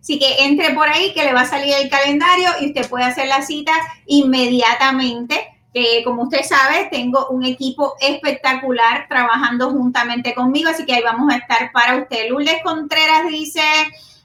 [0.01, 3.05] Así que entre por ahí que le va a salir el calendario y usted puede
[3.05, 3.73] hacer la cita
[4.07, 5.49] inmediatamente.
[5.73, 11.33] Que como usted sabe, tengo un equipo espectacular trabajando juntamente conmigo, así que ahí vamos
[11.33, 12.29] a estar para usted.
[12.29, 13.63] Lourdes Contreras dice,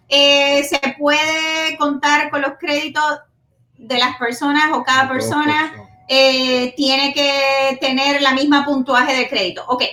[0.10, 3.20] eh, ¿se puede contar con los créditos
[3.78, 5.88] de las personas o cada persona?
[6.08, 9.64] eh, tiene que tener la misma puntuaje de crédito.
[9.68, 9.84] Ok,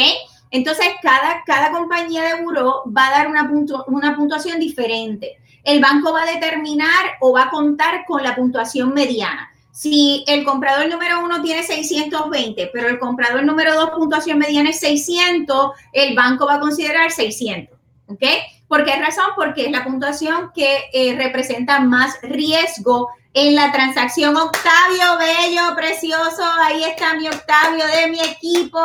[0.49, 3.51] Entonces, cada, cada compañía de buro va a dar una,
[3.87, 5.39] una puntuación diferente.
[5.61, 9.51] El banco va a determinar o va a contar con la puntuación mediana.
[9.75, 14.79] Si el comprador número uno tiene 620, pero el comprador número dos puntuación mediana es
[14.79, 17.77] 600, el banco va a considerar 600.
[18.07, 18.23] ¿Ok?
[18.69, 19.25] ¿Por qué razón?
[19.35, 24.37] Porque es la puntuación que eh, representa más riesgo en la transacción.
[24.37, 28.79] Octavio, bello, precioso, ahí está mi Octavio de mi equipo.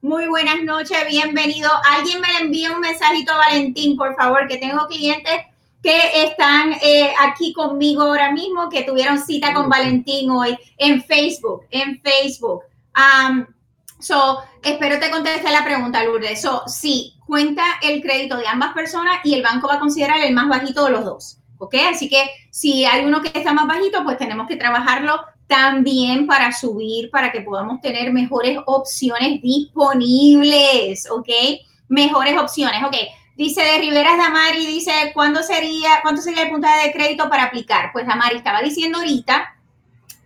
[0.00, 1.72] Muy buenas noches, bienvenido.
[1.90, 5.40] Alguien me le envía un mensajito a Valentín, por favor, que tengo clientes
[5.86, 11.64] que están eh, aquí conmigo ahora mismo, que tuvieron cita con Valentín hoy en Facebook,
[11.70, 12.64] en Facebook.
[14.00, 16.42] So, espero te conteste la pregunta, Lourdes.
[16.42, 20.34] So, sí, cuenta el crédito de ambas personas y el banco va a considerar el
[20.34, 21.38] más bajito de los dos.
[21.58, 21.76] ¿ok?
[21.92, 26.50] Así que si hay uno que está más bajito, pues tenemos que trabajarlo también para
[26.50, 31.28] subir, para que podamos tener mejores opciones disponibles, ¿ok?
[31.86, 32.96] Mejores opciones, ¿ok?
[33.36, 37.90] Dice de Riveras Damari, dice, ¿cuándo sería, cuánto sería el puntaje de crédito para aplicar?
[37.92, 39.54] Pues Damari estaba diciendo ahorita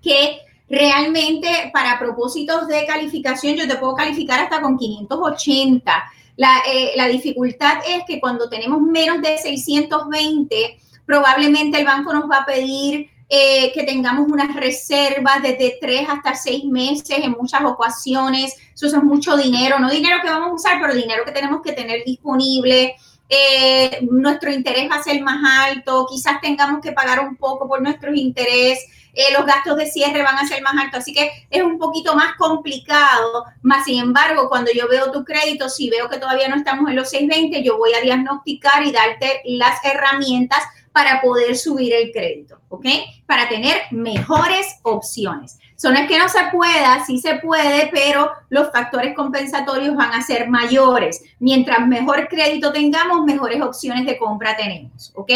[0.02, 0.38] que
[0.68, 5.92] realmente para propósitos de calificación yo te puedo calificar hasta con 580.
[6.36, 10.78] La, eh, la dificultad es que cuando tenemos menos de 620,
[11.10, 16.34] Probablemente el banco nos va a pedir eh, que tengamos unas reservas desde tres hasta
[16.34, 18.56] seis meses en muchas ocasiones.
[18.74, 21.70] Eso es mucho dinero, no dinero que vamos a usar, pero dinero que tenemos que
[21.70, 22.96] tener disponible.
[23.28, 27.80] Eh, nuestro interés va a ser más alto, quizás tengamos que pagar un poco por
[27.80, 31.62] nuestros intereses, eh, los gastos de cierre van a ser más altos, así que es
[31.62, 36.18] un poquito más complicado, más sin embargo, cuando yo veo tu crédito, si veo que
[36.18, 41.20] todavía no estamos en los 620, yo voy a diagnosticar y darte las herramientas para
[41.20, 42.86] poder subir el crédito, ¿ok?
[43.26, 45.58] Para tener mejores opciones.
[45.76, 50.22] Son es que no se pueda, sí se puede, pero los factores compensatorios van a
[50.22, 51.22] ser mayores.
[51.38, 55.32] Mientras mejor crédito tengamos, mejores opciones de compra tenemos, ¿ok?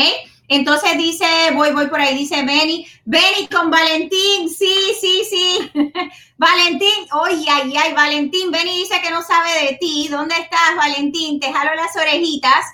[0.49, 1.25] Entonces dice,
[1.55, 5.71] voy, voy por ahí, dice Benny, Benny con Valentín, sí, sí, sí.
[6.37, 10.09] Valentín, oye, ay, ay, Valentín, Benny dice que no sabe de ti.
[10.11, 11.41] ¿Dónde estás, Valentín?
[11.41, 12.67] Te jalo las orejitas.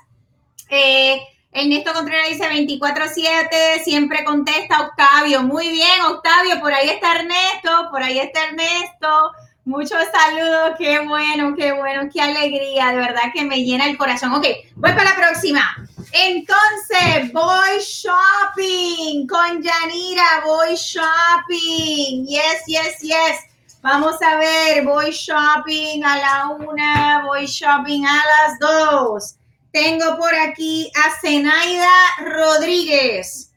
[0.71, 1.21] Eh,
[1.53, 5.43] Ernesto Contreras dice 24-7, siempre contesta Octavio.
[5.43, 9.33] Muy bien, Octavio, por ahí está Ernesto, por ahí está Ernesto.
[9.65, 14.33] Muchos saludos, qué bueno, qué bueno, qué alegría, de verdad que me llena el corazón.
[14.33, 14.47] Ok,
[14.77, 15.77] voy para la próxima.
[16.13, 22.27] Entonces, voy shopping con Yanira, voy shopping.
[22.27, 23.51] Yes, yes, yes.
[23.83, 29.40] Vamos a ver, voy shopping a la una, voy shopping a las dos.
[29.73, 31.93] Tengo por aquí a Zenaida
[32.25, 33.53] Rodríguez.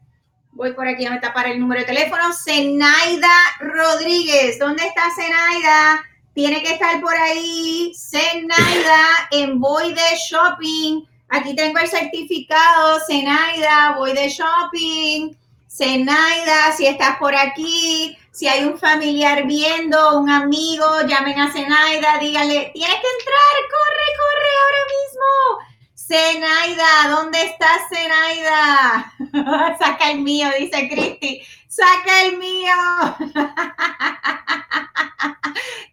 [0.52, 2.32] Voy por aquí a tapar el número de teléfono.
[2.34, 4.60] Zenaida Rodríguez.
[4.60, 6.04] ¿Dónde está Zenaida?
[6.36, 7.94] Tiene que estar por ahí.
[7.98, 11.04] Zenaida en Voy de Shopping.
[11.30, 13.00] Aquí tengo el certificado.
[13.08, 15.34] Zenaida, voy de shopping.
[15.68, 22.20] Zenaida, si estás por aquí, si hay un familiar viendo, un amigo, llamen a Zenaida,
[22.20, 25.73] díganle, tienes que entrar, corre, corre ahora mismo
[26.14, 29.12] Zenaida, ¿dónde estás, Zenaida?
[29.80, 31.42] Saca el mío, dice Cristi.
[31.68, 32.72] Saca el mío.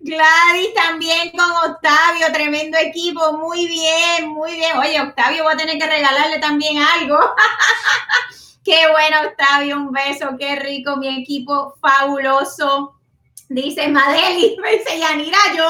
[0.00, 3.32] Gladys también con Octavio, tremendo equipo.
[3.38, 4.76] Muy bien, muy bien.
[4.76, 7.18] Oye, Octavio, voy a tener que regalarle también algo.
[8.62, 13.00] qué bueno, Octavio, un beso, qué rico, mi equipo fabuloso.
[13.48, 15.66] Dice Madeli, me dice Yanira, yo.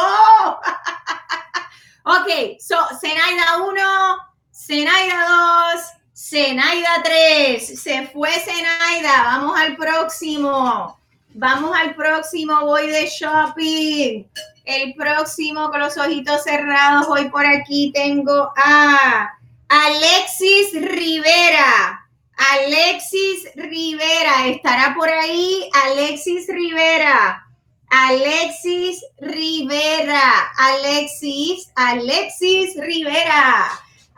[2.03, 4.30] ok, so, Zenaida 1,
[4.71, 5.27] Zenaida
[5.75, 5.83] 2,
[6.15, 10.97] Zenaida 3, se fue Zenaida, vamos al próximo,
[11.35, 14.27] vamos al próximo, voy de shopping,
[14.65, 19.29] el próximo con los ojitos cerrados, voy por aquí, tengo a
[19.69, 22.07] Alexis Rivera,
[22.37, 27.45] Alexis Rivera, estará por ahí Alexis Rivera.
[27.93, 30.53] Alexis Rivera.
[30.57, 33.69] Alexis, Alexis Rivera.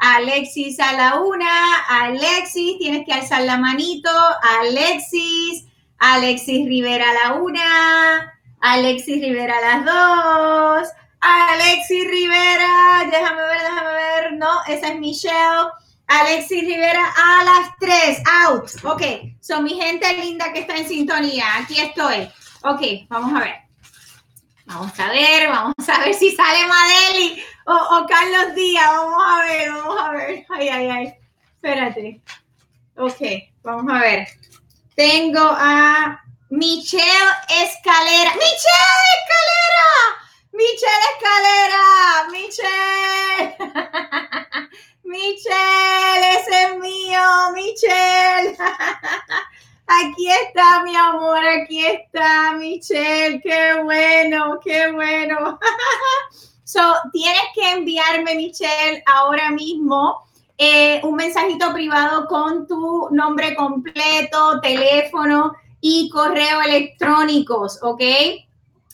[0.03, 1.77] Alexis a la una.
[1.89, 4.11] Alexis, tienes que alzar la manito.
[4.61, 5.65] Alexis.
[5.99, 8.33] Alexis Rivera a la una.
[8.61, 10.89] Alexis Rivera a las dos.
[11.21, 14.33] Alexis Rivera, déjame ver, déjame ver.
[14.33, 15.71] No, esa es Michelle.
[16.09, 18.21] Alexis Rivera a las tres.
[18.45, 18.85] Out.
[18.85, 19.03] Ok,
[19.41, 21.45] son mi gente linda que está en sintonía.
[21.59, 22.29] Aquí estoy.
[22.65, 23.55] Ok, vamos a ver.
[24.67, 28.91] Vamos a ver, vamos a ver si sale Madeli o, Carlos Díaz.
[28.93, 30.47] Vamos a ver, vamos a ver.
[30.51, 31.15] Ay, ay, ay.
[31.55, 32.21] Espérate.
[32.97, 33.21] Ok,
[33.63, 34.29] vamos a ver.
[34.95, 37.05] Tengo a Michelle
[37.49, 38.33] Escalera.
[38.35, 39.91] ¡Michelle Escalera!
[40.53, 41.83] ¡Michelle Escalera!
[42.31, 43.57] ¡Michelle!
[45.05, 46.39] ¡Michelle!
[46.39, 47.21] ¡Ese es mío!
[47.55, 48.57] ¡Michelle!
[50.01, 53.41] Aquí está, mi amor, aquí está, Michelle.
[53.43, 55.59] Qué bueno, qué bueno.
[56.65, 56.81] So,
[57.13, 60.23] tienes que enviarme, Michelle, ahora mismo
[60.57, 68.01] eh, un mensajito privado con tu nombre completo, teléfono y correo electrónicos, ¿ok?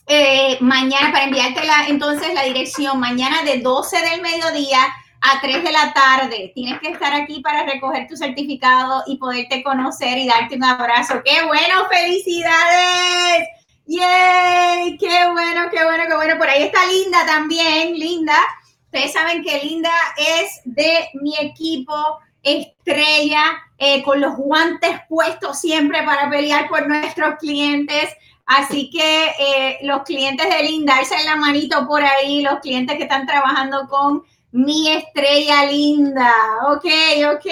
[0.08, 4.80] Eh, mañana, para enviarte la, entonces la dirección, mañana de 12 del mediodía
[5.20, 6.52] a 3 de la tarde.
[6.54, 11.22] Tienes que estar aquí para recoger tu certificado y poderte conocer y darte un abrazo.
[11.24, 11.88] ¡Qué bueno!
[11.90, 13.48] ¡Felicidades!
[13.86, 14.96] ¡Yay!
[14.98, 16.38] ¡Qué bueno, qué bueno, qué bueno!
[16.38, 18.36] Por ahí está Linda también, Linda.
[18.84, 21.94] Ustedes saben que Linda es de mi equipo
[22.42, 23.42] estrella,
[23.78, 28.10] eh, con los guantes puestos siempre para pelear por nuestros clientes.
[28.46, 33.02] Así que eh, los clientes de Linda, en la manito por ahí, los clientes que
[33.02, 34.22] están trabajando con
[34.52, 36.32] mi estrella linda.
[36.72, 36.86] Ok,
[37.34, 37.46] ok.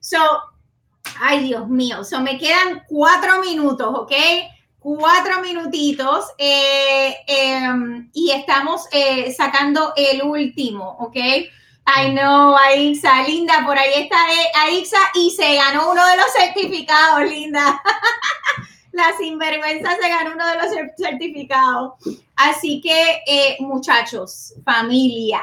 [0.00, 0.18] So,
[1.20, 4.12] ay Dios mío, so me quedan cuatro minutos, ok
[4.86, 11.16] cuatro minutitos eh, em, y estamos eh, sacando el último, ¿ok?
[11.16, 16.26] I know, Aixa, linda, por ahí está eh, Aixa y se ganó uno de los
[16.32, 17.82] certificados, linda.
[18.92, 21.94] La sinvergüenza se ganó uno de los certificados.
[22.36, 25.42] Así que, muchachos, familia,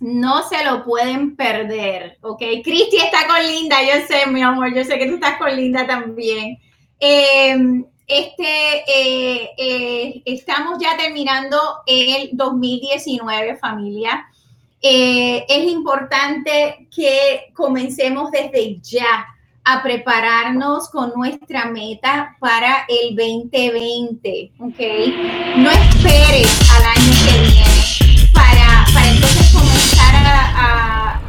[0.00, 2.42] no se lo pueden perder, ¿ok?
[2.62, 5.86] Cristi está con Linda, yo sé, mi amor, yo sé que tú estás con Linda
[5.86, 6.58] también.
[7.00, 7.56] Eh,
[8.06, 14.26] este, eh, eh, estamos ya terminando el 2019, familia.
[14.80, 19.26] Eh, es importante que comencemos desde ya
[19.64, 24.78] a prepararnos con nuestra meta para el 2020, ¿ok?
[25.56, 27.15] No esperes al año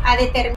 [0.08, 0.57] a, determinar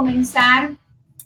[0.00, 0.70] comenzar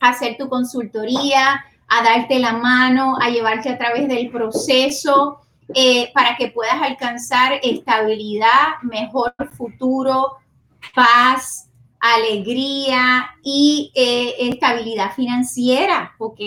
[0.01, 5.39] a hacer tu consultoría, a darte la mano, a llevarte a través del proceso
[5.73, 10.39] eh, para que puedas alcanzar estabilidad, mejor futuro,
[10.93, 11.71] paz,
[12.01, 16.41] alegría y eh, estabilidad financiera, ¿ok?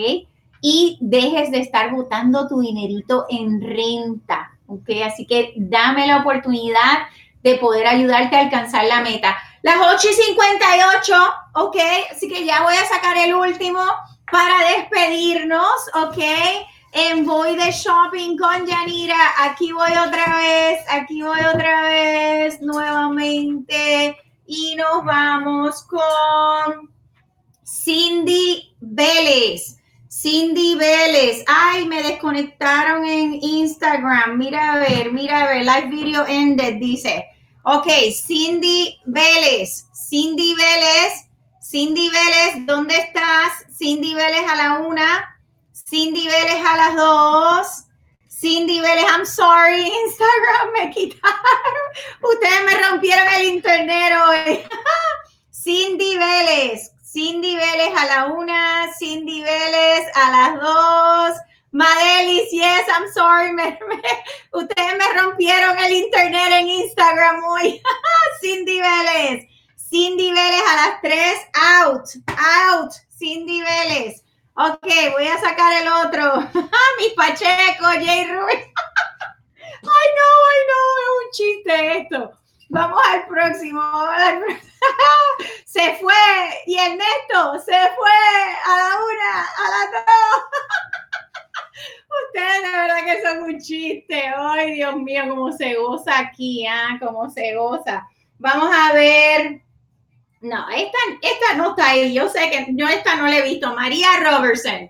[0.62, 4.90] Y dejes de estar botando tu dinerito en renta, ¿ok?
[5.06, 7.08] Así que dame la oportunidad
[7.42, 9.38] de poder ayudarte a alcanzar la meta.
[9.64, 11.16] Las 8 y 58,
[11.56, 11.76] ok,
[12.12, 13.82] así que ya voy a sacar el último
[14.32, 16.18] para despedirnos, ok.
[16.94, 24.18] En Voy de Shopping con Yanira, aquí voy otra vez, aquí voy otra vez nuevamente
[24.48, 26.90] y nos vamos con
[27.64, 29.78] Cindy Vélez.
[30.10, 34.38] Cindy Vélez, ay, me desconectaron en Instagram.
[34.38, 37.26] Mira a ver, mira a ver, live video ended, dice.
[37.70, 39.88] Ok, Cindy Vélez.
[39.92, 41.28] Cindy Vélez.
[41.60, 43.66] Cindy Vélez, ¿dónde estás?
[43.78, 45.38] Cindy Vélez a la una.
[45.74, 47.68] Cindy Vélez a las dos.
[48.30, 51.88] Cindy Vélez, I'm sorry, Instagram me quitaron.
[52.22, 54.64] Ustedes me rompieron el internet hoy.
[55.52, 61.38] Cindy Vélez, Cindy Vélez a la una, Cindy Vélez a las dos.
[61.72, 63.52] Madelis, yes, I'm sorry.
[64.54, 67.82] ustedes me rompieron el internet en Instagram hoy.
[68.42, 69.48] Cindy Vélez.
[69.76, 71.14] Cindy Vélez a las 3,
[71.82, 72.06] out,
[72.38, 74.24] out, Cindy Vélez.
[74.56, 76.50] Ok, voy a sacar el otro.
[76.98, 78.00] Mi Pacheco, J.
[78.00, 78.60] Rubin.
[79.60, 82.32] ay, no, ay, no, es un chiste esto.
[82.70, 83.82] Vamos al próximo.
[85.66, 86.14] se fue.
[86.66, 88.12] Y Ernesto se fue
[88.66, 90.44] a la una, a la dos.
[92.08, 94.24] Ustedes de verdad que son un chiste.
[94.36, 96.98] Ay, Dios mío, cómo se goza aquí, ¿ah?
[97.00, 98.08] Cómo se goza.
[98.40, 99.62] Vamos a ver.
[100.42, 102.14] No, esta, esta no está ahí.
[102.14, 103.74] Yo sé que yo esta no la he visto.
[103.74, 104.90] María Robertson.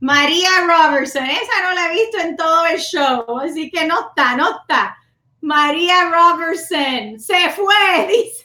[0.00, 1.24] María Robertson.
[1.24, 3.38] Esa no la he visto en todo el show.
[3.40, 4.96] Así que no está, no está.
[5.40, 7.18] María Robertson.
[7.18, 7.74] Se fue,
[8.08, 8.44] dice.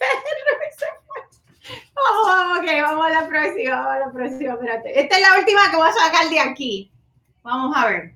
[1.95, 3.75] Oh, ok, vamos a la próxima.
[3.75, 4.53] Vamos a la próxima.
[4.53, 4.99] Espérate.
[4.99, 6.92] Esta es la última que voy a sacar de aquí.
[7.43, 8.15] Vamos a ver.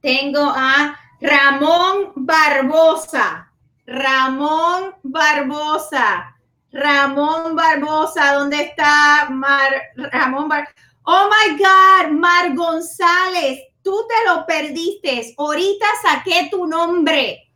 [0.00, 3.50] Tengo a Ramón Barbosa.
[3.86, 6.36] Ramón Barbosa.
[6.72, 10.74] Ramón Barbosa, ¿dónde está Mar, Ramón Barbosa?
[11.04, 15.34] Oh my God, Mar González, tú te lo perdiste.
[15.36, 17.52] Ahorita saqué tu nombre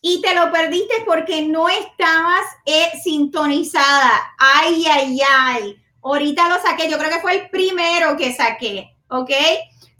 [0.00, 4.34] y te lo perdiste porque no estabas eh, sintonizada.
[4.38, 5.82] Ay, ay, ay.
[6.02, 6.90] Ahorita lo saqué.
[6.90, 8.96] Yo creo que fue el primero que saqué.
[9.08, 9.30] ¿Ok?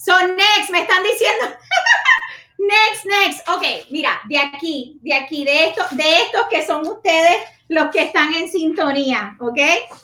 [0.04, 1.46] So, next, me están diciendo.
[2.58, 3.48] next, next.
[3.48, 7.36] Ok, mira, de aquí, de aquí, de estos, de estos que son ustedes
[7.68, 9.58] los que están en sintonía, ¿ok?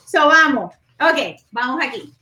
[0.09, 2.13] So vamos, ok, vamos aquí.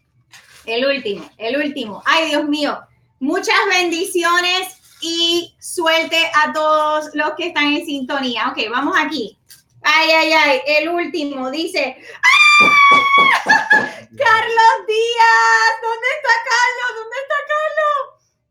[0.66, 2.02] El último, el último.
[2.06, 2.80] Ay, Dios mío,
[3.20, 8.50] muchas bendiciones y suerte a todos los que están en sintonía.
[8.50, 9.38] Ok, vamos aquí.
[9.84, 12.37] Ay, ay, ay, el último dice, ¡Ah!
[14.18, 16.90] Carlos Díaz, ¿dónde está Carlos?
[16.96, 18.00] ¿Dónde está Carlos?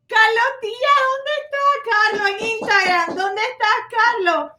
[0.06, 3.06] Carlos Díaz, ¿dónde está Carlos en Instagram?
[3.16, 4.52] ¿Dónde estás, Carlos?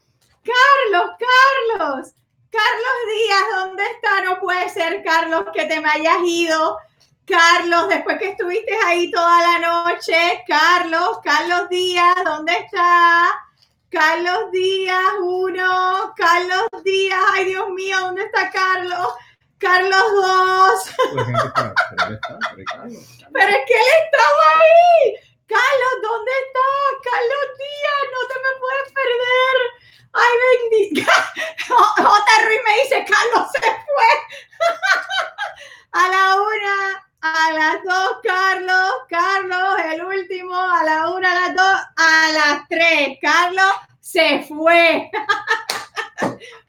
[0.43, 2.13] Carlos, Carlos.
[2.51, 4.21] Carlos Díaz, ¿dónde está?
[4.23, 6.77] No puede ser, Carlos, que te me hayas ido.
[7.25, 10.43] Carlos, después que estuviste ahí toda la noche.
[10.45, 13.29] Carlos, Carlos Díaz, ¿dónde está?
[13.89, 16.13] Carlos Díaz, uno.
[16.17, 19.13] Carlos Díaz, ay Dios mío, ¿dónde está Carlos?
[19.59, 20.95] Carlos dos.
[23.33, 25.15] Pero es que él estaba ahí.
[25.47, 26.69] Carlos, ¿dónde está?
[27.03, 29.55] Carlos Díaz, no te me puedes perder.
[30.13, 30.33] Ay,
[30.69, 31.13] bendita.
[31.67, 32.45] J.
[32.45, 34.11] Ruiz me dice, Carlos se fue.
[35.93, 38.91] A la una, a las dos, Carlos.
[39.09, 43.17] Carlos, el último, a la una, a las dos, a las tres.
[43.21, 45.09] Carlos se fue.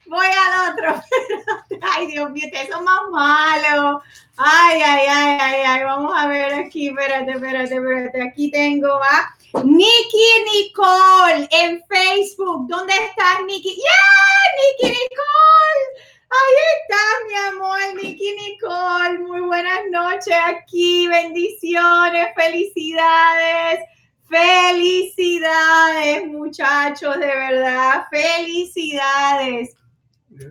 [0.09, 1.03] Voy al otro.
[1.93, 4.01] Ay, Dios mío, eso es más malo.
[4.37, 5.83] Ay, ay, ay, ay, ay.
[5.83, 6.89] Vamos a ver aquí.
[6.89, 8.21] Espérate, espérate, espérate.
[8.23, 12.67] Aquí tengo a Nikki Nicole en Facebook.
[12.67, 13.75] ¿Dónde estás, Nikki?
[13.75, 14.18] ¡Yeah!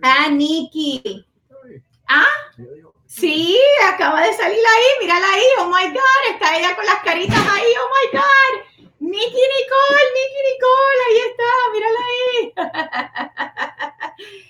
[0.01, 1.25] Ah, Nikki.
[2.07, 2.25] Ah,
[3.05, 5.01] sí, acaba de salir ahí.
[5.01, 5.43] Mírala ahí.
[5.59, 6.33] Oh my God.
[6.33, 7.73] Está ella con las caritas ahí.
[7.81, 8.69] Oh my God.
[8.99, 12.39] Nikki Nicole, Nikki Nicole, ahí está, mírala ahí.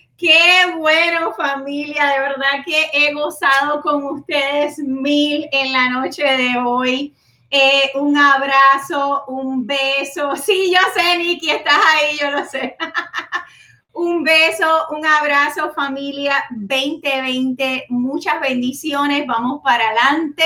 [0.18, 6.58] Qué bueno familia, de verdad que he gozado con ustedes mil en la noche de
[6.58, 7.16] hoy.
[7.52, 10.36] Eh, un abrazo, un beso.
[10.36, 12.76] Sí, yo sé, Nikki, estás ahí, yo lo sé.
[13.94, 17.88] un beso, un abrazo familia 2020.
[17.90, 19.26] Muchas bendiciones.
[19.28, 20.46] Vamos para adelante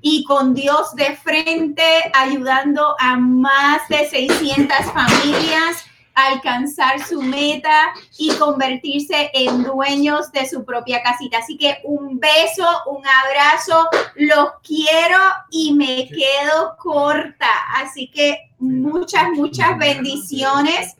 [0.00, 1.82] y con Dios de frente,
[2.14, 5.84] ayudando a más de 600 familias
[6.14, 11.38] a alcanzar su meta y convertirse en dueños de su propia casita.
[11.38, 15.18] Así que un beso, un abrazo, los quiero
[15.50, 17.50] y me quedo corta.
[17.74, 20.96] Así que muchas, muchas bendiciones.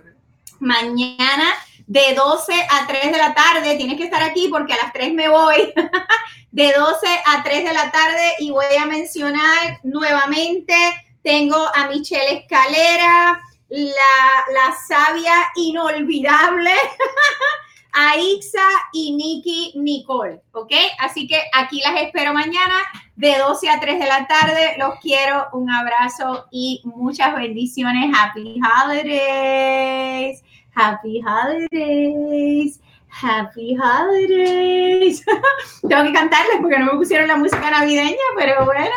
[0.58, 1.54] Mañana
[1.86, 3.76] de 12 a 3 de la tarde.
[3.76, 5.72] Tienes que estar aquí porque a las 3 me voy.
[6.50, 10.74] de 12 a 3 de la tarde y voy a mencionar nuevamente,
[11.22, 16.70] tengo a Michelle Escalera, la, la sabia inolvidable,
[17.92, 20.72] a Ixa y Nikki Nicole, ¿ok?
[20.98, 22.74] Así que aquí las espero mañana
[23.16, 24.76] de 12 a 3 de la tarde.
[24.78, 28.14] Los quiero, un abrazo y muchas bendiciones.
[28.16, 30.42] Happy holidays.
[30.76, 32.80] Happy holidays.
[33.08, 35.24] Happy Holidays.
[35.88, 38.94] Tengo que cantarles porque no me pusieron la música navideña, pero bueno,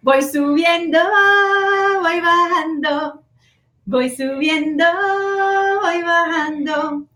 [0.00, 0.98] voy subiendo,
[2.00, 3.22] voy bajando,
[3.84, 4.84] voy subiendo,
[5.82, 7.06] voy bajando.